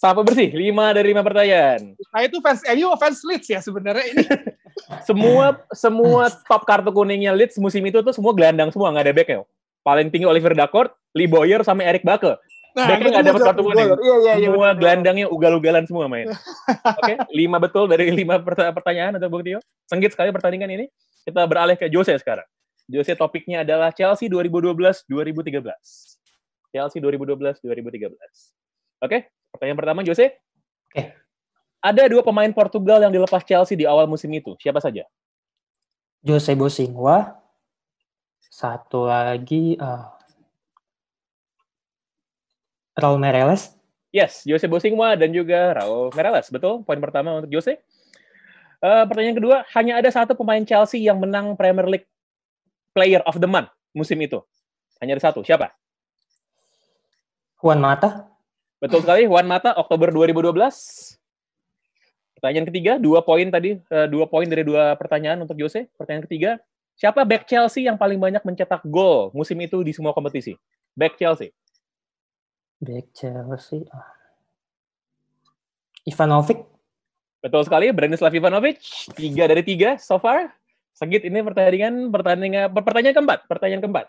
Sapu 0.00 0.24
bersih, 0.24 0.48
lima 0.54 0.94
dari 0.96 1.12
lima 1.12 1.20
pertanyaan. 1.20 1.92
Nah 1.92 2.20
itu 2.24 2.40
fans 2.40 2.64
MU 2.72 2.88
fans 2.96 3.20
Leeds 3.26 3.48
ya 3.52 3.60
sebenarnya 3.60 4.04
ini. 4.14 4.24
Semua 5.08 5.54
semua 5.70 6.28
top 6.50 6.66
kartu 6.66 6.90
kuningnya 6.90 7.30
Leeds 7.32 7.56
musim 7.62 7.84
itu 7.86 8.02
tuh 8.02 8.10
semua 8.10 8.34
gelandang 8.34 8.68
semua, 8.74 8.90
nggak 8.90 9.04
ada 9.06 9.14
backnya. 9.14 9.38
Paling 9.86 10.08
tinggi 10.10 10.26
Oliver 10.26 10.56
Dacourt, 10.56 10.90
Lee 11.14 11.28
Boyer, 11.30 11.62
sama 11.62 11.84
Eric 11.84 12.02
Bakke. 12.02 12.36
Nah, 12.74 12.90
Backnya 12.90 13.08
nggak 13.14 13.26
dapat 13.30 13.40
kartu 13.46 13.62
kuning. 13.62 13.86
Iya, 13.86 14.16
iya, 14.18 14.32
iya. 14.34 14.48
semua 14.50 14.74
gelandangnya 14.74 15.26
ugal-ugalan 15.30 15.86
semua 15.86 16.10
main. 16.10 16.26
Oke, 17.00 17.14
lima 17.30 17.62
betul 17.62 17.86
dari 17.86 18.10
lima 18.10 18.42
perta- 18.42 18.74
pertanyaan 18.74 19.14
untuk 19.14 19.30
Bung 19.30 19.44
Tio. 19.46 19.62
Senggit 19.86 20.10
sekali 20.10 20.34
pertandingan 20.34 20.66
ini. 20.74 20.90
Kita 21.22 21.46
beralih 21.46 21.78
ke 21.78 21.86
Jose 21.86 22.18
sekarang. 22.18 22.44
Jose 22.88 23.12
topiknya 23.16 23.64
adalah 23.64 23.92
Chelsea 23.92 24.28
2012-2013. 24.28 25.64
Chelsea 26.74 26.98
2012-2013. 27.00 28.12
Oke, 29.00 29.18
pertanyaan 29.54 29.78
pertama 29.78 30.00
Jose. 30.04 30.36
Oke. 30.92 31.02
Ada 31.84 32.08
dua 32.08 32.24
pemain 32.24 32.48
Portugal 32.52 33.04
yang 33.04 33.12
dilepas 33.12 33.44
Chelsea 33.44 33.76
di 33.76 33.84
awal 33.84 34.08
musim 34.08 34.32
itu. 34.32 34.56
Siapa 34.60 34.80
saja? 34.80 35.04
Jose 36.24 36.52
Bosingwa. 36.56 37.36
Satu 38.48 39.10
lagi 39.10 39.76
eh, 39.76 40.04
Raul 42.96 43.20
Meireles. 43.20 43.74
Yes, 44.14 44.46
Jose 44.46 44.70
Bosingwa 44.70 45.18
dan 45.18 45.34
juga 45.34 45.74
Raul 45.76 46.08
Meireles. 46.14 46.48
Betul, 46.48 46.86
poin 46.86 47.00
pertama 47.02 47.42
untuk 47.42 47.52
Jose. 47.52 47.76
Eh, 48.84 49.04
pertanyaan 49.08 49.36
kedua, 49.36 49.56
hanya 49.76 50.00
ada 50.00 50.08
satu 50.12 50.36
pemain 50.36 50.64
Chelsea 50.64 51.04
yang 51.04 51.20
menang 51.20 51.56
Premier 51.56 51.88
League 51.88 52.08
Player 52.94 53.20
of 53.26 53.36
the 53.42 53.50
Month 53.50 53.74
musim 53.94 54.18
itu. 54.22 54.38
Hanya 55.02 55.18
ada 55.18 55.24
satu. 55.30 55.42
Siapa? 55.42 55.74
Juan 57.62 57.80
Mata. 57.82 58.28
Betul 58.82 59.00
sekali, 59.00 59.24
Juan 59.24 59.48
Mata, 59.48 59.72
Oktober 59.80 60.12
2012. 60.12 61.16
Pertanyaan 62.36 62.66
ketiga, 62.68 62.92
dua 63.00 63.24
poin 63.24 63.48
tadi, 63.48 63.80
eh, 63.80 64.06
dua 64.10 64.28
poin 64.28 64.44
dari 64.44 64.60
dua 64.66 64.92
pertanyaan 65.00 65.40
untuk 65.40 65.56
Jose. 65.56 65.88
Pertanyaan 65.96 66.28
ketiga, 66.28 66.50
siapa 66.92 67.24
back 67.24 67.48
Chelsea 67.48 67.88
yang 67.88 67.96
paling 67.96 68.20
banyak 68.20 68.44
mencetak 68.44 68.84
gol 68.84 69.32
musim 69.32 69.56
itu 69.64 69.80
di 69.80 69.96
semua 69.96 70.12
kompetisi? 70.12 70.52
Back 70.92 71.16
Chelsea. 71.16 71.56
Back 72.84 73.16
Chelsea. 73.16 73.88
ah. 73.88 74.12
Ivanovic. 76.04 76.68
Betul 77.40 77.64
sekali, 77.64 77.88
Branislav 77.96 78.32
Ivanovic. 78.36 78.84
Tiga 79.16 79.48
dari 79.48 79.64
tiga 79.64 79.96
so 79.96 80.20
far. 80.20 80.52
Segit 80.94 81.26
ini 81.26 81.42
pertandingan 81.42 82.14
pertandingan 82.14 82.70
pertanyaan 82.70 83.14
keempat. 83.18 83.38
Pertanyaan 83.50 83.82
keempat. 83.82 84.06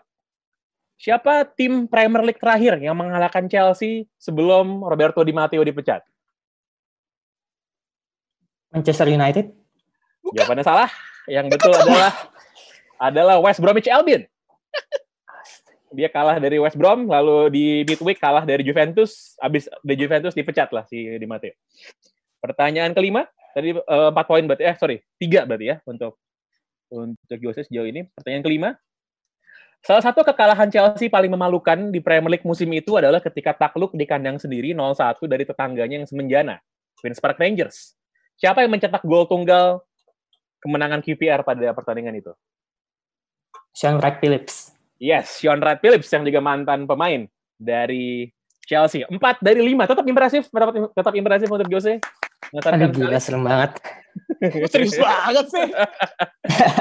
Siapa 0.96 1.44
tim 1.44 1.90
Premier 1.90 2.24
League 2.24 2.40
terakhir 2.40 2.78
yang 2.80 2.96
mengalahkan 2.96 3.44
Chelsea 3.50 4.08
sebelum 4.16 4.80
Roberto 4.86 5.20
Di 5.26 5.34
Matteo 5.34 5.60
dipecat? 5.60 6.00
Manchester 8.72 9.10
United. 9.10 9.50
Jawabannya 10.32 10.64
salah. 10.64 10.90
Yang 11.26 11.58
betul 11.58 11.74
adalah 11.74 12.12
adalah 13.02 13.36
West 13.42 13.60
Bromwich 13.60 13.90
Albion. 13.90 14.24
Dia 15.90 16.10
kalah 16.10 16.38
dari 16.42 16.58
West 16.58 16.76
Brom, 16.76 17.06
lalu 17.08 17.48
di 17.50 17.64
midweek 17.86 18.18
kalah 18.18 18.42
dari 18.46 18.62
Juventus. 18.62 19.34
Abis 19.42 19.70
dari 19.82 19.96
Juventus 19.98 20.34
dipecat 20.34 20.70
lah 20.70 20.86
si 20.86 21.02
Di 21.02 21.26
Matteo. 21.26 21.54
Pertanyaan 22.42 22.94
kelima, 22.94 23.24
tadi 23.54 23.74
eh, 23.74 24.08
empat 24.12 24.26
poin 24.28 24.44
berarti, 24.44 24.64
eh 24.66 24.76
sorry, 24.76 24.96
tiga 25.16 25.48
berarti 25.48 25.66
ya 25.72 25.76
untuk 25.88 26.20
untuk 26.90 27.38
Jose 27.40 27.66
sejauh 27.66 27.86
ini. 27.86 28.06
Pertanyaan 28.14 28.44
kelima, 28.44 28.68
salah 29.82 30.02
satu 30.02 30.22
kekalahan 30.26 30.70
Chelsea 30.70 31.06
paling 31.06 31.30
memalukan 31.30 31.90
di 31.90 31.98
Premier 32.02 32.38
League 32.38 32.46
musim 32.46 32.70
itu 32.74 32.98
adalah 32.98 33.22
ketika 33.22 33.54
takluk 33.54 33.94
di 33.94 34.04
kandang 34.08 34.38
sendiri 34.38 34.74
0-1 34.74 35.22
dari 35.26 35.44
tetangganya 35.46 36.02
yang 36.02 36.08
semenjana, 36.08 36.56
Queen's 36.98 37.22
Park 37.22 37.38
Rangers. 37.38 37.94
Siapa 38.36 38.60
yang 38.60 38.74
mencetak 38.74 39.00
gol 39.06 39.24
tunggal 39.24 39.80
kemenangan 40.60 41.00
QPR 41.00 41.40
pada 41.46 41.72
pertandingan 41.72 42.18
itu? 42.20 42.32
Sean 43.72 44.00
Wright 44.00 44.20
Phillips. 44.20 44.72
Yes, 44.96 45.40
Sean 45.40 45.60
Wright 45.60 45.80
Phillips 45.80 46.08
yang 46.08 46.24
juga 46.24 46.40
mantan 46.40 46.88
pemain 46.88 47.28
dari 47.56 48.28
Chelsea. 48.66 49.06
Empat 49.06 49.38
dari 49.38 49.62
lima, 49.62 49.86
tetap 49.86 50.02
impresif, 50.02 50.48
tetap, 50.50 50.72
tetap 50.72 51.14
impresif 51.14 51.48
untuk 51.48 51.68
Jose. 51.70 52.02
Aduh 52.52 52.90
gila 52.92 53.18
serem 53.18 53.42
banget. 53.42 53.80
Serius 54.72 54.96
banget 54.96 55.46
sih. 55.52 55.66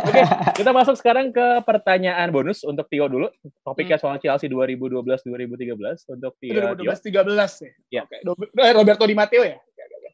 Oke, 0.08 0.22
kita 0.56 0.72
masuk 0.72 0.96
sekarang 0.96 1.32
ke 1.32 1.64
pertanyaan 1.64 2.32
bonus 2.32 2.64
untuk 2.64 2.88
Tio 2.88 3.08
dulu. 3.08 3.28
Topiknya 3.64 4.00
soal 4.00 4.20
Chelsea 4.20 4.48
2012-2013 4.48 6.16
untuk 6.16 6.34
Tio. 6.40 6.52
Tio. 6.54 6.76
2012 6.80 7.12
13 7.12 7.66
ya. 7.66 7.72
Ya. 7.92 8.02
Oke, 8.08 8.18
Dob- 8.24 8.52
eh, 8.56 8.72
Roberto 8.72 9.04
Di 9.04 9.16
Matteo 9.18 9.44
ya. 9.44 9.58
Oke, 9.58 9.82
oke, 9.82 9.96
oke. 9.96 10.10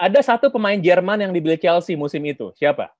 Ada 0.00 0.20
satu 0.22 0.46
pemain 0.48 0.78
Jerman 0.78 1.18
yang 1.20 1.32
dibeli 1.34 1.56
Chelsea 1.56 1.98
musim 1.98 2.22
itu. 2.24 2.50
Siapa? 2.54 2.90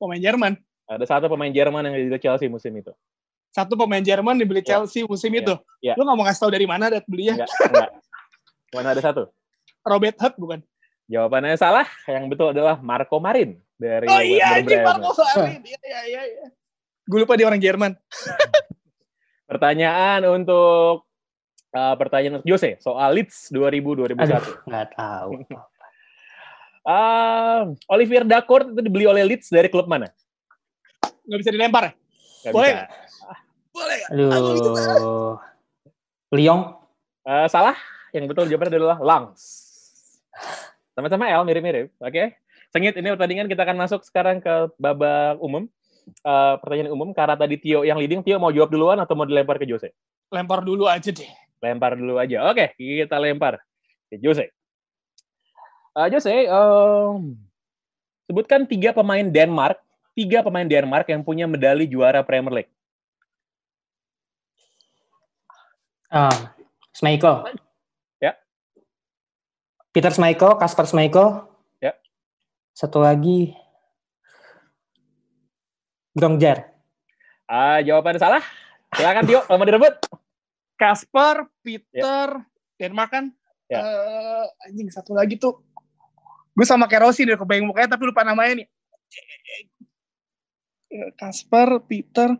Pemain 0.00 0.16
Jerman. 0.16 0.56
Ada 0.88 1.04
satu 1.04 1.28
pemain 1.28 1.52
Jerman 1.52 1.84
yang 1.84 1.92
dibeli 1.92 2.16
Chelsea 2.16 2.48
musim 2.48 2.72
itu. 2.72 2.88
Satu 3.52 3.76
pemain 3.76 4.00
Jerman 4.00 4.40
dibeli 4.40 4.64
Ya. 4.64 4.80
Chelsea 4.80 5.04
musim 5.04 5.28
Ya. 5.28 5.40
itu. 5.44 5.54
Ya. 5.84 5.94
Lu 6.00 6.08
nggak 6.08 6.16
mau 6.16 6.24
ngasih 6.24 6.40
tahu 6.40 6.52
dari 6.56 6.64
mana 6.64 6.88
dat 6.88 7.04
belinya? 7.04 7.44
Enggak, 7.44 7.50
enggak. 7.68 7.90
Mana 8.72 8.88
ada 8.96 9.02
satu? 9.04 9.22
Robert 9.84 10.16
Hutt 10.20 10.34
bukan? 10.36 10.60
Jawabannya 11.10 11.58
salah. 11.58 11.86
Yang 12.06 12.24
betul 12.30 12.46
adalah 12.54 12.78
Marco 12.78 13.18
Marin 13.18 13.58
dari 13.74 14.06
Oh 14.06 14.22
iya, 14.22 14.62
anjing. 14.62 14.84
Marco 14.84 15.10
Marin. 15.10 15.60
Iya, 15.64 15.80
iya, 15.82 16.00
iya. 16.06 16.22
iya. 16.22 16.46
Gue 17.08 17.26
lupa 17.26 17.34
dia 17.34 17.50
orang 17.50 17.58
Jerman. 17.58 17.92
Pertanyaan 19.50 20.22
untuk 20.30 21.10
uh, 21.74 21.94
pertanyaan 21.98 22.38
untuk 22.38 22.48
Jose 22.54 22.78
soal 22.78 23.10
Leeds 23.18 23.50
2000 23.50 24.14
2001. 24.14 24.22
Aduh 24.22 24.56
nggak 24.68 24.86
tahu. 24.94 25.32
Ah, 26.80 27.68
Olivier 27.92 28.24
Dacourt 28.24 28.72
itu 28.72 28.80
dibeli 28.80 29.04
oleh 29.04 29.20
Leeds 29.20 29.52
dari 29.52 29.68
klub 29.68 29.84
mana? 29.84 30.08
Nggak 31.28 31.38
bisa 31.44 31.52
dilempar 31.52 31.82
ya? 31.84 31.92
Nggak 31.92 32.54
Boleh 32.56 32.70
bisa. 32.72 32.86
Boleh 33.68 33.94
nggak? 34.00 34.10
Aduh. 34.32 35.36
Lyon. 36.32 36.60
Eh, 37.20 37.46
salah. 37.52 37.76
Yang 38.16 38.32
betul 38.32 38.44
jawabannya 38.48 38.80
adalah 38.80 38.98
Langs. 39.04 39.59
Sama-sama 41.00 41.32
L, 41.32 41.48
mirip-mirip. 41.48 41.88
Oke. 41.96 42.36
Sengit, 42.68 42.92
ini 42.92 43.08
pertandingan 43.16 43.48
kita 43.48 43.64
akan 43.64 43.80
masuk 43.80 44.04
sekarang 44.04 44.44
ke 44.44 44.68
babak 44.76 45.40
umum. 45.40 45.64
Eh, 46.10 46.54
pertanyaan 46.60 46.92
umum, 46.92 47.08
karena 47.16 47.40
tadi 47.40 47.56
Tio 47.56 47.88
yang 47.88 47.96
leading, 47.96 48.20
Tio 48.20 48.36
mau 48.36 48.52
jawab 48.52 48.68
duluan 48.68 49.00
atau 49.00 49.16
mau 49.16 49.24
dilempar 49.24 49.56
ke 49.56 49.64
Jose? 49.64 49.96
Lempar 50.28 50.60
dulu 50.60 50.84
aja 50.84 51.08
deh. 51.08 51.32
Lempar 51.64 51.96
dulu 51.96 52.20
aja. 52.20 52.52
Oke, 52.52 52.76
kita 52.76 53.16
lempar 53.16 53.64
ke 54.12 54.20
Jose. 54.20 54.52
Eh, 55.96 56.08
Jose, 56.12 56.46
em, 56.46 57.32
sebutkan 58.28 58.68
tiga 58.68 58.92
pemain 58.92 59.24
Denmark, 59.24 59.80
tiga 60.12 60.44
pemain 60.44 60.68
Denmark 60.68 61.08
yang 61.08 61.24
punya 61.24 61.48
medali 61.48 61.88
juara 61.88 62.20
Premier 62.20 62.60
League. 62.60 62.72
Ah, 66.12 66.52
Schmeichel. 66.92 67.56
Ya. 69.90 69.94
Peter 69.98 70.12
Schmeichel, 70.14 70.54
Kasper 70.54 70.86
Schmeichel. 70.86 71.50
Ya. 71.82 71.98
Satu 72.70 73.02
lagi 73.02 73.58
Grongjar. 76.14 76.70
Ah, 77.50 77.82
jawabannya 77.82 78.22
salah. 78.22 78.42
Silakan 78.94 79.26
Tio, 79.26 79.42
kalau 79.42 79.58
mau 79.58 79.66
direbut. 79.66 79.94
Kasper, 80.78 81.50
Peter, 81.62 82.38
Denmark 82.78 83.10
kan? 83.10 83.24
Ya. 83.66 83.82
Eh, 83.82 84.46
anjing 84.70 84.90
satu 84.90 85.14
lagi 85.14 85.38
tuh. 85.38 85.58
Gue 86.54 86.66
sama 86.66 86.86
Kerosi 86.86 87.26
deh 87.26 87.38
kebayang 87.38 87.66
mukanya 87.66 87.94
tapi 87.98 88.06
lupa 88.06 88.22
namanya 88.22 88.62
nih. 88.62 88.66
Kasper, 91.18 91.82
Peter, 91.86 92.34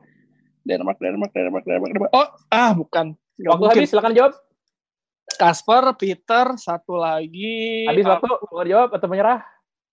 Denmark, 0.67 0.99
Denmark, 0.99 1.31
Denmark, 1.35 1.65
Denmark, 1.67 1.93
Denmark. 1.95 2.13
Oh, 2.15 2.29
ah 2.51 2.71
bukan. 2.75 3.15
Waktu 3.39 3.63
mungkin. 3.63 3.79
habis, 3.83 3.91
silakan 3.91 4.15
jawab. 4.15 4.33
Kasper, 5.37 5.95
Peter, 5.95 6.47
satu 6.59 6.99
lagi. 6.99 7.87
Habis 7.87 8.07
waktu, 8.07 8.27
mau 8.27 8.65
jawab 8.67 8.91
atau 8.97 9.07
menyerah? 9.07 9.45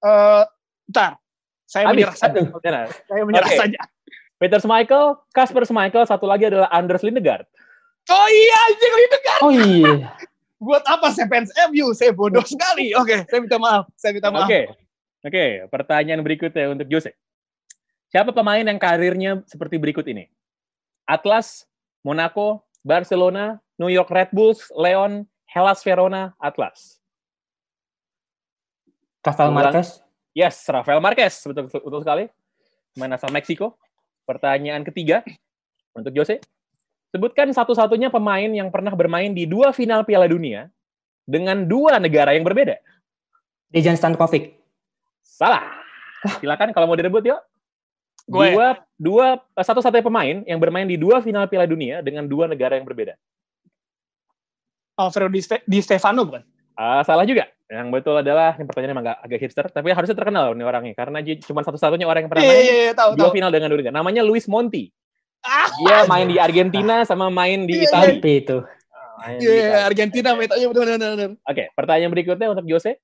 Eh, 0.01 0.43
bentar. 0.89 1.19
Saya 1.67 1.91
Habis. 1.91 1.95
menyerah 1.99 2.15
saja. 2.15 2.39
Saya 3.09 3.21
menyerah 3.27 3.49
Oke. 3.51 3.57
saja. 3.59 3.79
Peter 4.37 4.59
Schmeichel, 4.61 5.17
Kasper 5.33 5.65
Schmeichel, 5.65 6.05
satu 6.05 6.29
lagi 6.29 6.45
adalah 6.47 6.69
Anders 6.69 7.01
Lindegaard. 7.01 7.49
Oh 8.07 8.27
iya, 8.31 8.57
anjing 8.71 8.93
kan. 9.19 9.39
Oh 9.43 9.51
iya. 9.51 9.93
Buat 10.63 10.83
apa 10.89 11.13
saya 11.13 11.29
fans 11.29 11.53
MU? 11.69 11.93
Saya 11.93 12.15
bodoh 12.15 12.41
sekali. 12.41 12.89
Oke, 12.97 13.29
saya 13.29 13.39
minta 13.43 13.61
maaf. 13.61 13.85
Saya 13.93 14.17
minta 14.17 14.33
maaf. 14.33 14.49
Oke, 14.49 14.73
oke. 15.21 15.45
Pertanyaan 15.69 16.25
berikutnya 16.25 16.65
untuk 16.73 16.89
Jose. 16.89 17.13
Siapa 18.09 18.33
pemain 18.33 18.65
yang 18.65 18.79
karirnya 18.81 19.45
seperti 19.45 19.77
berikut 19.77 20.07
ini? 20.09 20.25
Atlas, 21.05 21.69
Monaco, 22.01 22.65
Barcelona, 22.87 23.59
New 23.75 23.91
York 23.91 24.07
Red 24.07 24.31
Bulls, 24.31 24.71
Leon, 24.71 25.27
Hellas 25.51 25.83
Verona, 25.83 26.31
Atlas. 26.39 27.03
Rafael. 29.27 29.51
Marquez. 29.51 29.99
Yes, 30.31 30.63
Rafael 30.71 31.03
Marquez. 31.03 31.35
Betul, 31.43 31.67
betul 31.67 31.99
sekali. 31.99 32.31
Pemain 32.95 33.19
asal 33.19 33.27
Meksiko. 33.35 33.75
Pertanyaan 34.23 34.87
ketiga 34.87 35.19
untuk 35.91 36.15
Jose. 36.15 36.39
Sebutkan 37.11 37.51
satu-satunya 37.51 38.07
pemain 38.07 38.47
yang 38.47 38.71
pernah 38.71 38.95
bermain 38.95 39.35
di 39.35 39.43
dua 39.43 39.75
final 39.75 40.07
Piala 40.07 40.31
Dunia 40.31 40.71
dengan 41.27 41.67
dua 41.67 41.99
negara 41.99 42.31
yang 42.31 42.47
berbeda. 42.47 42.79
Dejan 43.67 43.99
Stankovic. 43.99 44.55
Salah. 45.23 45.63
Silakan 46.39 46.71
kalau 46.71 46.87
mau 46.87 46.95
direbut 46.95 47.23
yuk. 47.27 47.39
Gue. 48.27 48.51
Dua, 48.51 48.67
dua 48.99 49.27
satu-satunya 49.55 50.03
pemain 50.03 50.37
yang 50.43 50.59
bermain 50.59 50.83
di 50.83 50.99
dua 50.99 51.23
final 51.23 51.47
Piala 51.47 51.63
Dunia 51.63 52.03
dengan 52.03 52.27
dua 52.27 52.51
negara 52.51 52.75
yang 52.75 52.83
berbeda. 52.83 53.15
Alfredo 54.99 55.31
Di, 55.31 55.39
Ste- 55.39 55.63
Di 55.63 55.79
Stefano 55.79 56.27
bukan? 56.27 56.43
Ah, 56.75 57.01
salah 57.07 57.23
juga. 57.23 57.47
Yang 57.67 57.87
betul 57.99 58.15
adalah 58.19 58.55
ini 58.55 58.63
pertanyaannya 58.63 58.95
emang 58.95 59.05
agak, 59.07 59.17
agak 59.27 59.39
hipster, 59.43 59.65
tapi 59.67 59.91
harusnya 59.91 60.15
terkenal 60.15 60.55
nih 60.55 60.63
orangnya 60.63 60.93
karena 60.95 61.19
cuma 61.43 61.61
satu-satunya 61.63 62.07
orang 62.07 62.27
yang 62.27 62.31
pernah 62.31 62.43
Iya, 62.43 62.51
main 62.51 62.63
iya, 62.63 62.75
iya, 62.79 62.93
tahu, 62.95 63.09
dua 63.19 63.27
tahu. 63.27 63.35
final 63.35 63.49
dengan 63.51 63.67
dua 63.71 63.79
negara. 63.83 63.95
Namanya 63.95 64.21
Luis 64.23 64.45
Monti. 64.47 64.87
Ah, 65.43 65.67
Dia 65.79 65.97
main 66.07 66.27
di 66.27 66.37
Argentina 66.39 67.03
sama 67.03 67.27
main 67.27 67.63
di 67.67 67.79
Iya, 67.79 67.87
Italia. 67.91 68.15
Tapi 68.19 68.31
itu. 68.39 68.57
Di 68.63 69.43
Iya, 69.43 69.51
Italia. 69.51 69.83
Argentina 69.87 70.29
betul 70.35 70.57
betul. 70.71 71.31
Oke, 71.43 71.63
pertanyaan 71.75 72.11
berikutnya 72.11 72.47
untuk 72.51 72.65
Jose. 72.67 72.99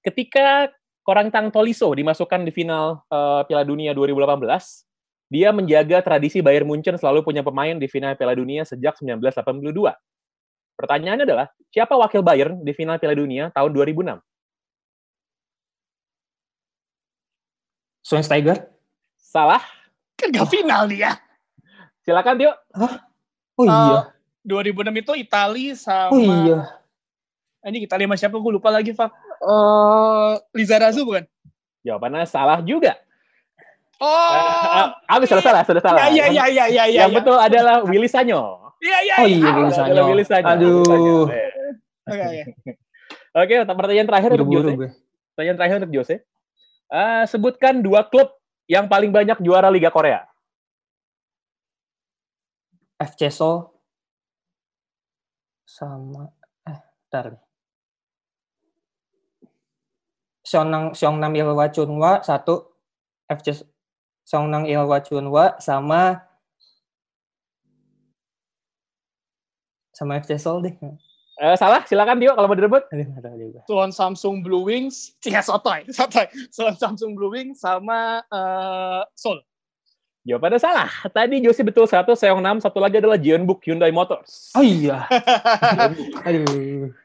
Ketika 0.00 0.68
Korantang 1.04 1.52
Tolisso 1.52 1.92
dimasukkan 1.92 2.48
di 2.48 2.52
final 2.52 3.04
eh, 3.12 3.44
Piala 3.44 3.62
Dunia 3.68 3.92
2018, 3.92 4.48
dia 5.28 5.52
menjaga 5.52 6.00
tradisi 6.00 6.40
Bayern 6.40 6.64
Munchen 6.64 6.96
selalu 6.96 7.20
punya 7.20 7.44
pemain 7.44 7.76
di 7.76 7.84
final 7.84 8.16
Piala 8.16 8.32
Dunia 8.32 8.64
sejak 8.64 8.96
1982. 8.96 9.92
Pertanyaannya 10.74 11.24
adalah, 11.28 11.46
siapa 11.68 11.92
wakil 11.94 12.24
Bayern 12.24 12.64
di 12.64 12.72
final 12.72 12.96
Piala 12.96 13.12
Dunia 13.12 13.52
tahun 13.52 13.76
2006? 13.76 14.16
Schweinsteiger. 18.04 18.68
Salah. 19.16 19.60
Kan 20.16 20.32
gak 20.32 20.48
final 20.48 20.88
dia. 20.88 21.20
Silakan, 22.04 22.36
Tio. 22.36 22.52
Oh 23.56 23.64
iya. 23.64 24.12
2006 24.44 25.00
itu 25.00 25.12
Itali 25.24 25.72
sama 25.72 26.12
Oh 26.12 26.20
iya. 26.20 26.68
Anjing 27.64 27.88
Itali 27.88 28.04
sama 28.04 28.16
siapa 28.20 28.36
gue 28.36 28.52
lupa 28.52 28.68
lagi, 28.68 28.92
Eh 29.44 30.32
Lizarazu 30.56 31.04
bukan? 31.04 31.24
Jawabannya 31.84 32.24
salah 32.24 32.64
juga. 32.64 32.96
Oh. 34.00 34.08
Ah, 34.08 34.96
Habis 35.06 35.30
sudah 35.30 35.44
salah, 35.44 35.62
sudah 35.62 35.82
salah. 35.84 36.10
Iya 36.10 36.32
iya 36.32 36.44
iya 36.50 36.64
iya 36.66 36.84
iya. 36.88 37.00
Yang 37.06 37.22
betul 37.22 37.36
adalah 37.38 37.84
Willy 37.86 38.08
Sanyo. 38.10 38.72
Iya 38.82 38.98
iya. 39.04 39.14
Oh 39.20 39.28
iya, 39.28 39.50
Willy 39.54 39.72
Sanyo. 39.72 40.02
Willy 40.10 40.24
Sanyo. 40.26 40.48
Aduh. 40.48 40.68
Willy 40.72 40.88
Sanyo. 40.88 41.18
Eh. 41.30 41.50
Oke 42.04 42.24
oke. 42.24 42.42
Oke, 43.34 43.54
pertanyaan 43.66 44.08
terakhir 44.08 44.30
untuk 44.38 44.48
Jose. 44.50 44.72
Pertanyaan 45.34 45.58
terakhir 45.58 45.76
untuk 45.82 45.92
Jose. 45.94 46.16
Eh, 46.94 47.24
sebutkan 47.26 47.82
dua 47.82 48.06
klub 48.06 48.30
yang 48.70 48.86
paling 48.86 49.10
banyak 49.10 49.40
juara 49.42 49.66
Liga 49.72 49.90
Korea. 49.90 50.22
FC 53.00 53.26
Seoul. 53.32 53.74
Sama. 55.66 56.30
Eh, 56.68 56.78
ntar 57.10 57.34
nih. 60.44 60.48
Seongnam 60.48 60.92
Seongnam 60.92 61.32
Ilhwa 61.32 61.66
Chunhwa 61.72 62.20
satu 62.20 62.68
FC 63.32 63.64
Seongnam 64.28 64.68
Ilhwa 64.68 65.00
Chunhwa 65.00 65.56
sama 65.56 66.20
sama 69.96 70.20
FC 70.20 70.36
Seoul 70.36 70.68
deh. 70.68 70.74
Eh, 71.34 71.56
salah, 71.58 71.82
silakan 71.82 72.22
Tio 72.22 72.30
kalau 72.38 72.46
mau 72.46 72.54
direbut. 72.54 72.86
Aduh, 72.94 73.10
nggak 73.10 73.22
tahu 73.26 73.36
juga. 73.38 73.60
Suwon 73.66 73.90
Samsung 73.90 74.46
Blue 74.46 74.62
Wings, 74.62 75.18
Cia 75.18 75.42
Sotoy, 75.48 75.82
Sotoy. 75.90 76.30
Suwon 76.50 76.78
Samsung 76.78 77.18
Blue 77.18 77.30
Wings 77.30 77.58
sama 77.58 78.22
eh 78.30 79.02
Seoul. 79.18 79.42
Jawabannya 80.24 80.56
salah. 80.56 80.88
Tadi 81.12 81.44
Jose 81.44 81.60
betul 81.60 81.84
satu, 81.84 82.16
Seongnam, 82.16 82.56
satu 82.56 82.80
lagi 82.80 82.96
adalah 82.96 83.20
Jeonbuk 83.20 83.60
Hyundai 83.66 83.92
Motors. 83.92 84.54
Oh 84.56 84.64
iya. 84.64 85.04
Aduh. 86.26 87.03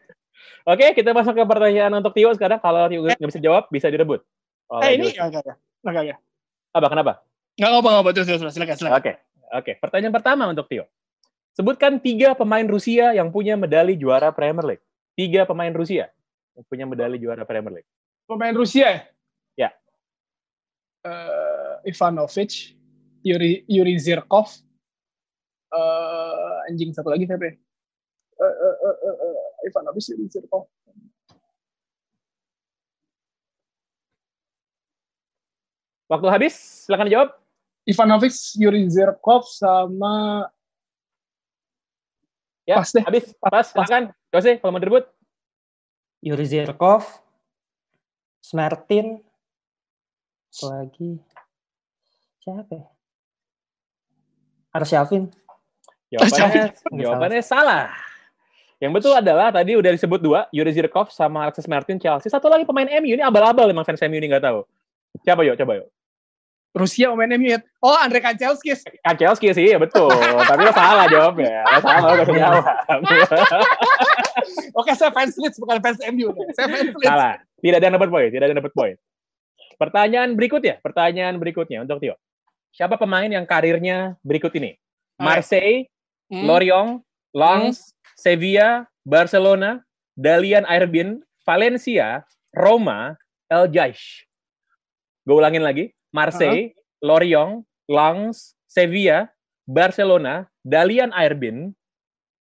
Oke, 0.69 0.93
kita 0.93 1.17
masuk 1.17 1.33
ke 1.33 1.41
pertanyaan 1.49 1.89
untuk 1.97 2.13
Tio 2.13 2.29
sekarang. 2.37 2.61
Kalau 2.61 2.85
Tio 2.85 3.01
nggak 3.01 3.17
bisa 3.25 3.41
jawab, 3.41 3.65
bisa 3.73 3.89
direbut. 3.89 4.21
eh 4.21 4.73
Oleh 4.77 4.89
ini 5.01 5.09
Jose. 5.09 5.17
enggak 5.17 5.41
enggak 5.41 5.57
enggak 5.81 6.03
enggak. 6.05 6.19
Apa, 6.77 6.87
kenapa? 6.93 7.13
Enggak 7.57 7.71
apa 7.73 7.89
apa 8.05 8.09
terus 8.13 8.27
terus 8.29 8.53
silakan 8.53 8.75
silakan. 8.77 8.97
Oke, 9.01 9.11
oke. 9.49 9.71
Pertanyaan 9.81 10.13
pertama 10.13 10.45
untuk 10.45 10.69
Tio. 10.69 10.85
Sebutkan 11.57 11.97
tiga 11.97 12.37
pemain 12.37 12.63
Rusia 12.69 13.17
yang 13.17 13.33
punya 13.33 13.57
medali 13.57 13.97
juara 13.97 14.29
Premier 14.29 14.77
League. 14.77 14.85
Tiga 15.17 15.49
pemain 15.49 15.73
Rusia 15.73 16.13
yang 16.53 16.63
punya 16.69 16.85
medali 16.85 17.17
juara 17.17 17.41
Premier 17.49 17.81
League. 17.81 17.89
Pemain 18.29 18.53
Rusia 18.53 18.85
ya? 18.85 19.01
Ya. 19.57 19.69
Eh 21.09 21.89
Ivanovic, 21.89 22.77
Yuri 23.25 23.65
Yuri 23.65 23.97
Zirkov, 23.97 24.53
eh 25.73 26.69
anjing 26.69 26.93
satu 26.93 27.09
lagi 27.09 27.25
siapa 27.25 27.49
ya? 27.49 27.53
Eh, 28.39 28.55
eh, 28.55 28.75
eh, 28.85 28.97
eh, 29.03 29.28
eh, 29.69 29.71
Ivanovic, 29.71 30.05
Yuri 30.09 30.25
Zirkov. 30.33 30.65
Waktu 36.09 36.27
habis, 36.33 36.55
silakan 36.89 37.07
jawab. 37.13 37.29
Ivanovic, 37.85 38.33
Yuri 38.57 38.89
Zirkov 38.89 39.45
sama 39.45 40.49
Ya, 42.65 42.77
Pas 42.77 42.89
deh. 42.93 43.01
habis. 43.01 43.33
Pas, 43.41 43.65
silakan. 43.65 44.13
Jose, 44.29 44.61
kalau 44.61 44.73
mau 44.73 44.81
direbut. 44.81 45.09
Yuri 46.21 46.45
Zirkov, 46.45 47.01
Smartin, 48.45 49.23
apa 50.49 50.65
lagi 50.67 51.21
siapa 52.41 52.73
ya? 52.75 52.85
Arsyafin. 54.75 55.23
Jawabannya, 56.09 56.65
jawabannya 56.93 57.43
salah. 57.45 57.93
Yang 58.79 58.91
betul 58.95 59.11
adalah 59.11 59.51
tadi 59.51 59.75
udah 59.75 59.91
disebut 59.91 60.19
dua, 60.23 60.47
Yuri 60.55 60.71
Zirkov 60.71 61.11
sama 61.11 61.43
Alexis 61.47 61.67
Martin 61.67 61.99
Chelsea. 61.99 62.31
Satu 62.31 62.47
lagi 62.47 62.63
pemain 62.63 62.87
MU 63.03 63.11
ini 63.11 63.19
abal-abal 63.19 63.67
memang 63.67 63.83
fans 63.83 63.99
MU 64.07 64.15
ini 64.15 64.31
nggak 64.31 64.43
tahu. 64.43 64.63
Siapa 65.27 65.43
yuk? 65.43 65.59
Coba 65.59 65.83
yuk. 65.83 65.87
Rusia 66.71 67.11
pemain 67.11 67.27
MU 67.35 67.51
ya? 67.51 67.59
Oh, 67.83 67.99
Andre 67.99 68.23
Kanchelskis. 68.23 68.87
Kan 69.03 69.19
Chelsea 69.19 69.51
sih, 69.51 69.67
ya 69.67 69.75
betul. 69.75 70.07
Tapi 70.47 70.63
lo 70.63 70.71
salah 70.71 71.11
jawabnya. 71.11 71.67
Lo 71.67 71.79
salah, 71.83 72.11
lo 72.15 72.23
jawab. 72.23 72.63
Oke, 74.79 74.95
saya 74.95 75.11
fans 75.11 75.35
Leeds 75.35 75.59
bukan 75.59 75.83
fans 75.83 75.99
MU. 76.15 76.31
Saya 76.55 76.71
fans 76.71 76.95
Leeds. 76.95 77.03
salah. 77.03 77.35
Tidak 77.59 77.75
ada 77.75 77.85
yang 77.91 77.95
dapat 77.99 78.07
poin. 78.07 78.31
Tidak 78.31 78.43
ada 78.47 78.51
yang 78.55 78.61
dapat 78.63 78.71
poin. 78.71 78.95
Pertanyaan 79.75 80.39
berikutnya. 80.39 80.79
Pertanyaan 80.79 81.35
berikutnya 81.35 81.83
untuk 81.83 81.99
Tio. 81.99 82.15
Siapa 82.71 82.95
pemain 82.95 83.27
yang 83.27 83.43
karirnya 83.43 84.15
berikut 84.23 84.55
ini? 84.55 84.79
Marseille, 85.19 85.91
Hmm. 86.29 86.45
Lorient, 86.45 87.01
Lens, 87.33 87.89
Sevilla, 88.19 88.83
Barcelona, 89.07 89.79
Dalian 90.19 90.67
Airbin, 90.67 91.23
Valencia, 91.47 92.27
Roma, 92.51 93.15
El 93.47 93.71
Jaish. 93.71 94.27
Gue 95.23 95.39
ulangin 95.39 95.63
lagi. 95.63 95.95
Marseille, 96.11 96.75
Lorient, 96.99 97.63
Lens, 97.87 98.59
Sevilla, 98.67 99.31
Barcelona, 99.63 100.51
Dalian 100.67 101.15
Airbin, 101.15 101.71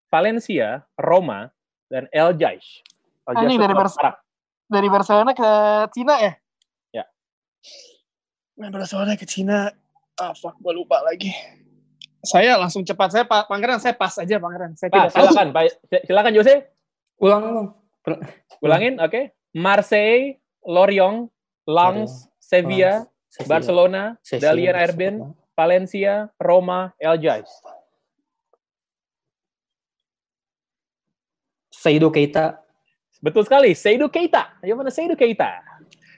Valencia, 0.10 0.82
Roma, 0.98 1.54
dan 1.94 2.10
El 2.10 2.34
Jaish. 2.34 2.82
El 3.30 3.38
Ah, 3.38 3.44
ini 3.46 3.60
dari 3.60 3.76
Arab. 3.76 4.16
Dari 4.68 4.88
Barcelona 4.90 5.32
ke 5.38 5.50
Cina 5.94 6.14
ya? 6.20 6.34
Ya. 6.92 7.06
Main 8.58 8.74
Barcelona 8.74 9.14
ke 9.14 9.28
Cina. 9.30 9.72
Ah, 10.18 10.34
fuck, 10.34 10.58
gue 10.58 10.74
lupa 10.74 11.06
lagi. 11.06 11.30
Saya 12.28 12.60
langsung 12.60 12.84
cepat. 12.84 13.16
Saya, 13.16 13.24
Pak 13.24 13.48
Pangeran, 13.48 13.80
saya 13.80 13.96
pas 13.96 14.12
aja, 14.20 14.36
Pangeran. 14.36 14.76
Saya 14.76 14.92
Pak, 14.92 15.00
tidak 15.00 15.12
silakan, 15.16 15.48
Pak. 15.56 15.64
Silakan 16.04 16.34
Jose. 16.36 16.56
Ulang 17.24 17.42
ulang. 17.48 17.68
Ulangin, 18.60 19.00
oke. 19.00 19.32
Marseille, 19.56 20.36
Lorient, 20.68 21.32
Lens, 21.64 22.28
Sevilla. 22.38 23.08
Barcelona, 23.46 24.18
Dalian. 24.26 24.74
Airben, 24.74 25.16
Valencia, 25.54 26.26
Roma, 26.42 26.90
El 26.98 27.22
Jais. 27.22 27.52
Saido 31.70 32.10
Keita. 32.10 32.58
Betul 33.22 33.46
sekali, 33.46 33.78
Seydou 33.78 34.10
Keita. 34.10 34.58
Yang 34.66 34.78
mana 34.82 34.90
Seydou 34.90 35.14
Keita? 35.14 35.62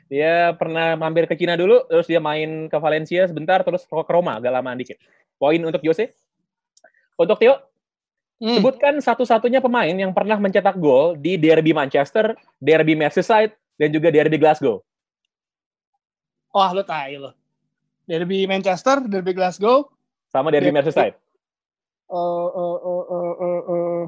Dia 0.07 0.55
pernah 0.55 0.95
mampir 0.95 1.27
ke 1.27 1.35
Cina 1.35 1.59
dulu, 1.59 1.85
terus 1.91 2.07
dia 2.07 2.23
main 2.23 2.71
ke 2.71 2.77
Valencia 2.79 3.27
sebentar, 3.27 3.61
terus 3.61 3.83
ke 3.85 4.11
Roma, 4.11 4.39
agak 4.39 4.55
lama 4.55 4.73
dikit. 4.79 4.97
Poin 5.39 5.57
untuk 5.63 5.79
Jose. 5.81 6.11
Untuk 7.15 7.39
Tio, 7.39 7.55
Hmm. 8.39 8.59
sebutkan 8.59 8.95
satu-satunya 8.99 9.59
pemain 9.59 9.91
yang 9.91 10.11
pernah 10.11 10.35
mencetak 10.35 10.75
gol 10.75 11.15
di 11.15 11.35
Derby 11.35 11.71
Manchester, 11.71 12.31
Derby 12.57 12.95
Merseyside, 12.95 13.51
dan 13.75 13.89
juga 13.89 14.07
Derby 14.09 14.35
Glasgow. 14.35 14.79
Wah, 16.49 16.71
lo 16.71 16.83
tai 16.83 17.15
lo. 17.15 17.35
Derby 18.03 18.43
Manchester, 18.43 19.03
Derby 19.05 19.31
Glasgow, 19.31 19.91
Sama 20.27 20.49
Derby 20.49 20.71
Derby- 20.71 20.75
Merseyside. 20.75 21.15
eh 22.09 22.47
eh 22.49 22.77
eh 22.79 23.03
eh 23.05 23.33
eh, 23.37 23.61
eh. 23.69 24.05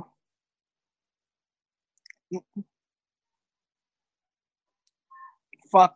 Fuck. 5.67 5.91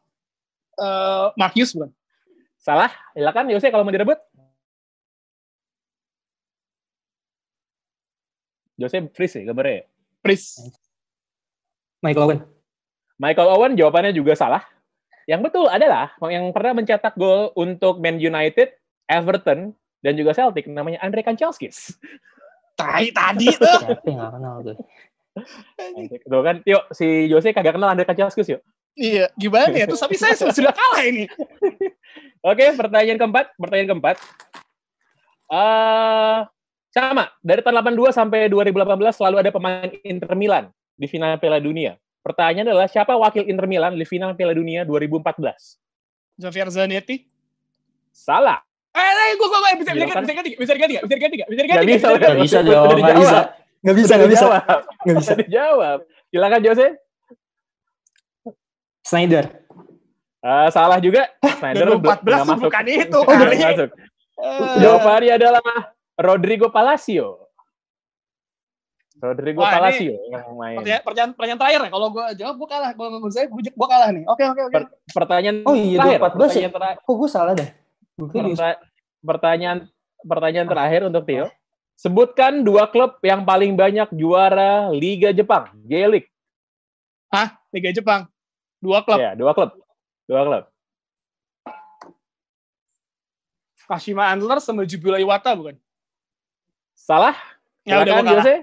Eh, 0.76 1.26
Marcus 1.36 1.72
bukan? 1.72 1.92
Salah? 2.60 2.92
Silakan 3.14 3.52
Jose 3.52 3.70
kalau 3.70 3.84
mau 3.86 3.94
direbut. 3.94 4.18
Jose 8.76 8.98
freeze 9.16 9.40
ya 9.40 9.52
gambarnya 9.52 9.82
ya? 9.82 9.84
Pris. 10.20 10.60
Michael 12.04 12.24
Owen. 12.28 12.40
Michael 13.16 13.50
Owen 13.56 13.74
jawabannya 13.80 14.12
juga 14.12 14.36
salah. 14.36 14.64
Yang 15.26 15.50
betul 15.50 15.66
adalah 15.72 16.14
yang 16.30 16.54
pernah 16.54 16.78
mencetak 16.78 17.18
gol 17.18 17.50
untuk 17.58 17.98
Man 17.98 18.22
United, 18.22 18.78
Everton, 19.10 19.74
dan 20.06 20.14
juga 20.14 20.38
Celtic 20.38 20.70
namanya 20.70 21.02
Andre 21.02 21.26
Kanchelskis. 21.26 21.98
Tai 22.78 23.10
tadi 23.10 23.50
tuh. 23.58 23.80
Siapa 23.82 24.06
yang 24.06 24.20
gak 24.22 24.34
kenal 24.38 24.56
tuh? 24.62 24.78
Tuh 26.30 26.42
kan, 26.46 26.56
yuk 26.64 26.84
si 26.94 27.26
Jose 27.32 27.52
kagak 27.56 27.74
kenal 27.80 27.90
Andre 27.96 28.06
Kanchelskis 28.06 28.54
yuk. 28.54 28.62
iya, 28.96 29.28
gimana 29.36 29.76
ya? 29.76 29.84
Terus 29.90 30.00
tapi 30.00 30.16
saya 30.16 30.38
sudah, 30.40 30.56
sudah 30.62 30.72
kalah 30.72 31.04
ini. 31.04 31.28
Oke, 32.46 32.72
pertanyaan 32.78 33.20
keempat, 33.20 33.52
pertanyaan 33.60 33.90
keempat. 33.98 34.16
eh 35.46 36.40
sama, 36.96 37.28
dari 37.44 37.60
tahun 37.60 37.84
82 37.84 38.16
sampai 38.16 38.48
2018 38.48 38.88
selalu 39.20 39.36
ada 39.44 39.52
pemain 39.52 39.92
Inter 40.08 40.32
Milan 40.32 40.72
di 40.96 41.12
final 41.12 41.36
Piala 41.36 41.60
Dunia. 41.60 42.00
Pertanyaan 42.24 42.72
adalah 42.72 42.88
siapa 42.88 43.12
wakil 43.20 43.44
Inter 43.52 43.68
Milan 43.68 44.00
di 44.00 44.08
final 44.08 44.32
Piala 44.32 44.56
Dunia 44.56 44.88
2014? 44.88 46.40
Javier 46.40 46.72
Zanetti. 46.72 47.28
Salah. 48.16 48.64
Eh, 48.96 49.04
eh, 49.04 49.36
gua, 49.36 49.48
gua, 49.52 49.60
gua, 49.60 49.72
bisa, 49.76 49.92
bisa, 49.92 50.08
bisa 50.08 50.34
ganti, 50.40 50.52
bisa 50.56 50.72
ganti, 50.80 50.96
bisa 51.04 51.20
ganti, 51.20 51.36
nggak? 51.36 51.50
bisa 51.52 51.64
Nggak 51.68 51.68
ganti, 51.68 51.92
bisa. 51.92 52.08
Gak 52.16 52.36
bisa 52.40 52.58
gak 52.64 52.80
dijawab. 52.96 53.20
bisa. 53.20 53.40
Gak 53.84 53.96
bisa, 54.00 54.14
Udah 54.16 54.16
gak 54.16 54.32
bisa. 54.32 54.46
dijawab. 54.48 54.64
Gak 54.64 55.16
bisa. 55.20 55.20
Bisa 55.20 55.34
dijawab. 55.44 55.98
Silakan 56.32 56.62
Jose. 56.64 56.88
Snyder. 59.04 59.46
Eh, 60.40 60.68
salah 60.72 61.00
juga. 61.04 61.28
Snyder 61.60 62.00
2014 62.00 62.00
nggak 62.00 62.24
tuh 62.24 62.48
masuk. 62.48 62.64
bukan 62.72 62.86
itu 62.88 63.20
masuk. 63.20 63.90
Eh, 64.36 64.76
Jawabannya 64.80 65.34
adalah 65.36 65.64
Rodrigo 66.16 66.72
Palacio. 66.72 67.44
Rodrigo 69.16 69.64
Wah, 69.64 69.72
ini 69.72 69.76
Palacio 69.80 70.14
yang 70.28 70.46
main. 70.60 70.76
Pertanyaan, 70.76 71.02
pertanyaan, 71.02 71.32
pertanyaan 71.34 71.60
terakhir 71.60 71.80
ya. 71.80 71.90
Kalau 71.90 72.08
gua 72.12 72.26
jawab, 72.36 72.56
gua 72.60 72.68
kalah. 72.68 72.92
Kalau 72.92 73.10
menurut 73.16 73.32
saya, 73.32 73.46
gua 73.48 73.88
kalah 73.88 74.10
nih. 74.12 74.24
Oke, 74.28 74.44
oke, 74.44 74.62
oke. 74.68 74.74
Per- 74.76 74.92
pertanyaan 75.12 75.58
Oh 75.64 75.76
iya, 75.76 75.98
terakhir. 75.98 76.20
2014 76.20 76.28
ya? 76.28 76.36
Pertanyaan, 76.36 76.74
tera- 76.76 76.98
Kok 77.00 77.16
gue 77.16 77.30
salah? 77.32 77.54
Gue 77.56 78.28
dia- 78.28 78.56
perta- 78.56 78.82
pertanyaan 79.24 79.78
pertanyaan 80.22 80.68
terakhir 80.68 81.02
untuk 81.08 81.24
Tio. 81.24 81.48
Sebutkan 81.96 82.60
dua 82.60 82.92
klub 82.92 83.16
yang 83.24 83.48
paling 83.48 83.72
banyak 83.72 84.12
juara 84.12 84.92
Liga 84.92 85.32
Jepang, 85.32 85.72
J-League. 85.88 86.28
Liga 87.72 87.92
Jepang. 87.92 88.28
Dua 88.84 89.00
klub. 89.00 89.16
Ya, 89.16 89.32
dua 89.32 89.56
klub. 89.56 89.72
Dua 90.28 90.42
klub. 90.44 90.64
Kashima 93.86 94.34
Antlers 94.34 94.66
sama 94.66 94.84
Jubila 94.84 95.22
Iwata 95.22 95.56
bukan? 95.56 95.78
Salah? 96.96 97.36
Ya 97.86 98.02
udah, 98.02 98.18
Silakan, 98.18 98.26
kalah. 98.26 98.44
Jose. 98.44 98.56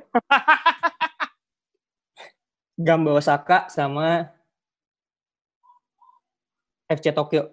Gamba 2.89 3.11
Osaka 3.15 3.59
sama 3.71 4.33
FC 6.91 7.13
Tokyo. 7.15 7.53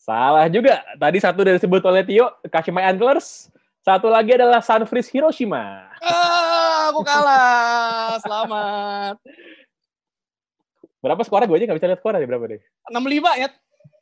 Salah 0.00 0.48
juga. 0.48 0.82
Tadi 0.96 1.18
satu 1.20 1.44
dari 1.44 1.60
disebut 1.60 1.84
oleh 1.84 2.02
Tio, 2.02 2.32
Kashima 2.48 2.82
Antlers. 2.82 3.52
Satu 3.80 4.12
lagi 4.12 4.36
adalah 4.36 4.60
Sunfreeze 4.60 5.08
Hiroshima. 5.12 5.88
Ah, 6.04 6.92
aku 6.92 7.00
kalah. 7.04 8.16
Selamat. 8.20 9.16
Berapa 11.00 11.22
skornya? 11.24 11.48
Gue 11.48 11.56
aja 11.56 11.64
nggak 11.64 11.78
bisa 11.80 11.88
lihat 11.88 12.00
skornya 12.00 12.28
berapa 12.28 12.44
deh. 12.44 12.60
65 12.92 13.40
ya. 13.40 13.48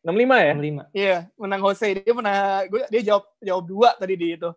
65 0.03 0.35
ya? 0.35 0.53
65. 0.55 0.83
Iya, 0.95 1.17
menang 1.39 1.61
Jose. 1.63 1.89
Dia 2.03 2.15
pernah 2.15 2.39
gua, 2.67 2.83
dia 2.91 3.03
jawab 3.07 3.25
jawab 3.39 3.65
dua 3.67 3.89
tadi 3.99 4.15
di 4.19 4.27
itu. 4.35 4.51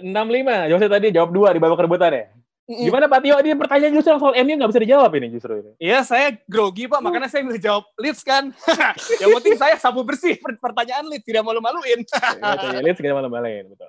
65. 0.00 0.70
Jose 0.70 0.86
tadi 0.86 1.06
jawab 1.10 1.30
dua 1.30 1.48
di 1.50 1.58
babak 1.58 1.78
rebutan 1.78 2.12
ya. 2.12 2.26
Mm-mm. 2.68 2.84
Gimana 2.84 3.08
Pak 3.08 3.24
Tio? 3.24 3.36
Ini 3.40 3.56
pertanyaan 3.56 3.92
justru 3.96 4.12
soal 4.20 4.36
MU 4.44 4.52
nggak 4.60 4.68
bisa 4.68 4.82
dijawab 4.84 5.10
ini 5.16 5.26
justru 5.32 5.56
ini. 5.56 5.72
Iya, 5.80 6.04
saya 6.04 6.36
grogi 6.44 6.84
Pak, 6.84 7.00
makanya 7.00 7.24
saya 7.24 7.40
milih 7.40 7.56
jawab 7.56 7.88
Leeds 7.96 8.20
kan. 8.20 8.52
Yang 9.24 9.30
penting 9.40 9.56
saya 9.56 9.74
sapu 9.80 10.04
bersih 10.04 10.36
per- 10.36 10.60
pertanyaan 10.60 11.08
Leeds, 11.08 11.24
tidak 11.24 11.48
malu-maluin. 11.48 12.04
Iya, 12.44 12.84
Leeds 12.84 13.00
kita 13.00 13.16
malam 13.16 13.32
balain 13.32 13.72
betul. 13.72 13.88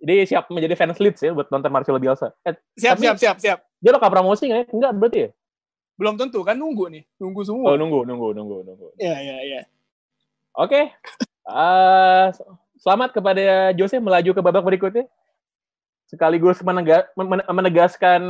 Jadi 0.00 0.14
siap 0.28 0.52
menjadi 0.52 0.74
fans 0.76 1.00
Leeds 1.00 1.20
ya 1.24 1.32
buat 1.32 1.48
nonton 1.48 1.72
Marcelo 1.72 1.96
Bielsa. 1.96 2.36
Eh, 2.44 2.52
Siap, 2.76 3.00
Tapi- 3.00 3.04
siap, 3.08 3.16
siap, 3.16 3.36
siap. 3.40 3.58
dia 3.80 3.90
lo 3.92 4.00
promosi 4.00 4.44
nggak 4.44 4.60
ya? 4.60 4.66
Enggak 4.76 4.92
berarti 4.96 5.18
ya? 5.24 5.30
Belum 5.96 6.14
tentu 6.20 6.40
kan 6.40 6.56
nunggu 6.56 6.92
nih, 6.92 7.04
nunggu 7.16 7.40
Oh 7.40 7.44
semua. 7.44 7.72
nunggu, 7.76 8.04
nunggu, 8.04 8.36
nunggu, 8.36 8.56
nunggu. 8.68 8.86
Iya, 9.00 9.16
iya, 9.16 9.36
iya. 9.48 9.60
Oke. 10.52 10.80
Eh, 11.50 12.26
selamat 12.80 13.12
kepada 13.12 13.70
Jose 13.76 14.00
melaju 14.00 14.30
ke 14.32 14.40
babak 14.40 14.64
berikutnya. 14.64 15.04
Sekaligus 16.10 16.58
menega- 16.66 17.06
men- 17.14 17.46
menegaskan 17.46 18.20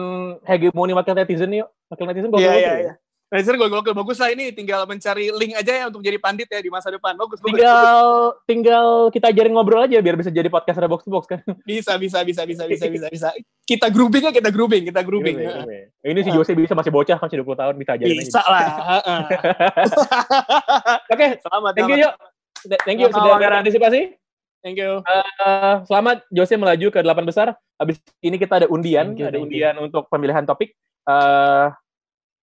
hegemoni 0.44 0.92
wakil 0.92 1.16
netizen 1.16 1.54
yuk. 1.54 1.70
Wakil 1.88 2.04
netizen 2.10 2.28
Iya, 2.28 2.36
gokil-gokil 2.36 2.60
iya, 2.60 2.72
ya. 2.74 2.82
iya. 2.84 2.94
Razer 3.30 3.54
gue 3.54 3.70
gokil 3.70 3.94
bagus 3.94 4.18
lah 4.18 4.34
ini 4.34 4.50
tinggal 4.50 4.82
mencari 4.90 5.30
link 5.30 5.54
aja 5.54 5.70
ya 5.70 5.84
untuk 5.86 6.02
jadi 6.02 6.18
pandit 6.18 6.50
ya 6.50 6.58
di 6.58 6.66
masa 6.66 6.90
depan. 6.90 7.14
Bagus, 7.14 7.38
bagus. 7.38 7.62
Tinggal 7.62 8.02
tinggal 8.42 8.86
kita 9.14 9.30
ajarin 9.30 9.54
ngobrol 9.54 9.86
aja 9.86 10.02
biar 10.02 10.18
bisa 10.18 10.34
jadi 10.34 10.50
podcast 10.50 10.82
ada 10.82 10.90
box 10.90 11.06
to 11.06 11.14
box 11.14 11.30
kan. 11.30 11.38
Bisa, 11.62 11.94
bisa, 11.94 12.26
bisa, 12.26 12.42
bisa, 12.42 12.66
bisa, 12.66 12.90
bisa, 12.90 13.06
bisa. 13.06 13.28
Kita 13.62 13.86
grouping 13.86 14.26
ya, 14.26 14.34
kita 14.34 14.50
grouping, 14.50 14.82
kita 14.82 15.06
grouping. 15.06 15.38
Ini, 15.38 15.46
ini. 15.62 15.78
Ini 16.10 16.20
si 16.26 16.30
Jose 16.34 16.58
bisa 16.58 16.74
masih 16.74 16.90
bocah 16.90 17.22
masih 17.22 17.46
20 17.46 17.54
tahun 17.54 17.74
bisa 17.78 17.90
ajarin 17.94 18.18
aja. 18.18 18.26
Bisa 18.26 18.42
lah. 18.42 18.66
heeh. 18.98 19.20
Oke, 21.14 21.26
Selamat, 21.38 21.72
thank 21.78 21.86
you 21.86 21.98
yuk. 22.02 22.14
Thank 22.82 22.98
you 22.98 23.08
sudah 23.14 23.38
Gara. 23.38 24.19
Thank 24.60 24.76
you. 24.76 25.00
Eh, 25.04 25.74
selamat 25.88 26.28
Jose 26.28 26.54
melaju 26.56 26.86
ke 26.92 27.00
delapan 27.00 27.24
besar. 27.24 27.48
Habis 27.80 27.96
ini 28.20 28.36
kita 28.36 28.60
ada 28.60 28.68
undian, 28.68 29.12
Thank 29.12 29.20
you, 29.20 29.26
ada 29.26 29.40
thank 29.40 29.48
you. 29.48 29.48
undian 29.48 29.74
untuk 29.80 30.04
pemilihan 30.12 30.44
topik. 30.44 30.76
Eh, 31.08 31.66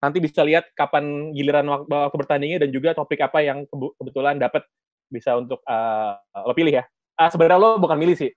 nanti 0.01 0.17
bisa 0.21 0.41
lihat 0.41 0.69
kapan 0.73 1.33
giliran 1.33 1.65
waktu, 1.69 1.89
waktu 1.89 2.17
bertandingnya 2.17 2.59
dan 2.65 2.69
juga 2.73 2.97
topik 2.97 3.21
apa 3.21 3.41
yang 3.45 3.65
kebetulan 3.69 4.41
dapat 4.41 4.65
bisa 5.13 5.37
untuk 5.37 5.61
eh, 5.61 6.11
lo 6.41 6.53
pilih 6.57 6.81
ya. 6.81 6.83
Ah 7.17 7.29
sebenarnya 7.29 7.61
lo 7.61 7.69
bukan 7.77 7.97
milih 7.97 8.17
sih. 8.17 8.33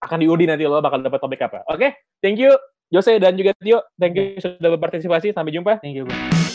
Akan 0.00 0.22
diundi 0.22 0.48
nanti 0.48 0.64
lo 0.64 0.78
bakal 0.78 1.02
dapat 1.02 1.20
topik 1.20 1.42
apa. 1.42 1.66
Oke, 1.66 1.94
thank 2.22 2.38
you 2.38 2.54
Jose 2.90 3.18
dan 3.22 3.38
juga 3.38 3.54
Tio. 3.58 3.86
Thank 3.98 4.14
you 4.18 4.38
sudah 4.42 4.70
berpartisipasi. 4.74 5.30
Sampai 5.30 5.54
jumpa. 5.54 5.78
Thank 5.78 5.98
you, 5.98 6.06
bro. 6.10 6.49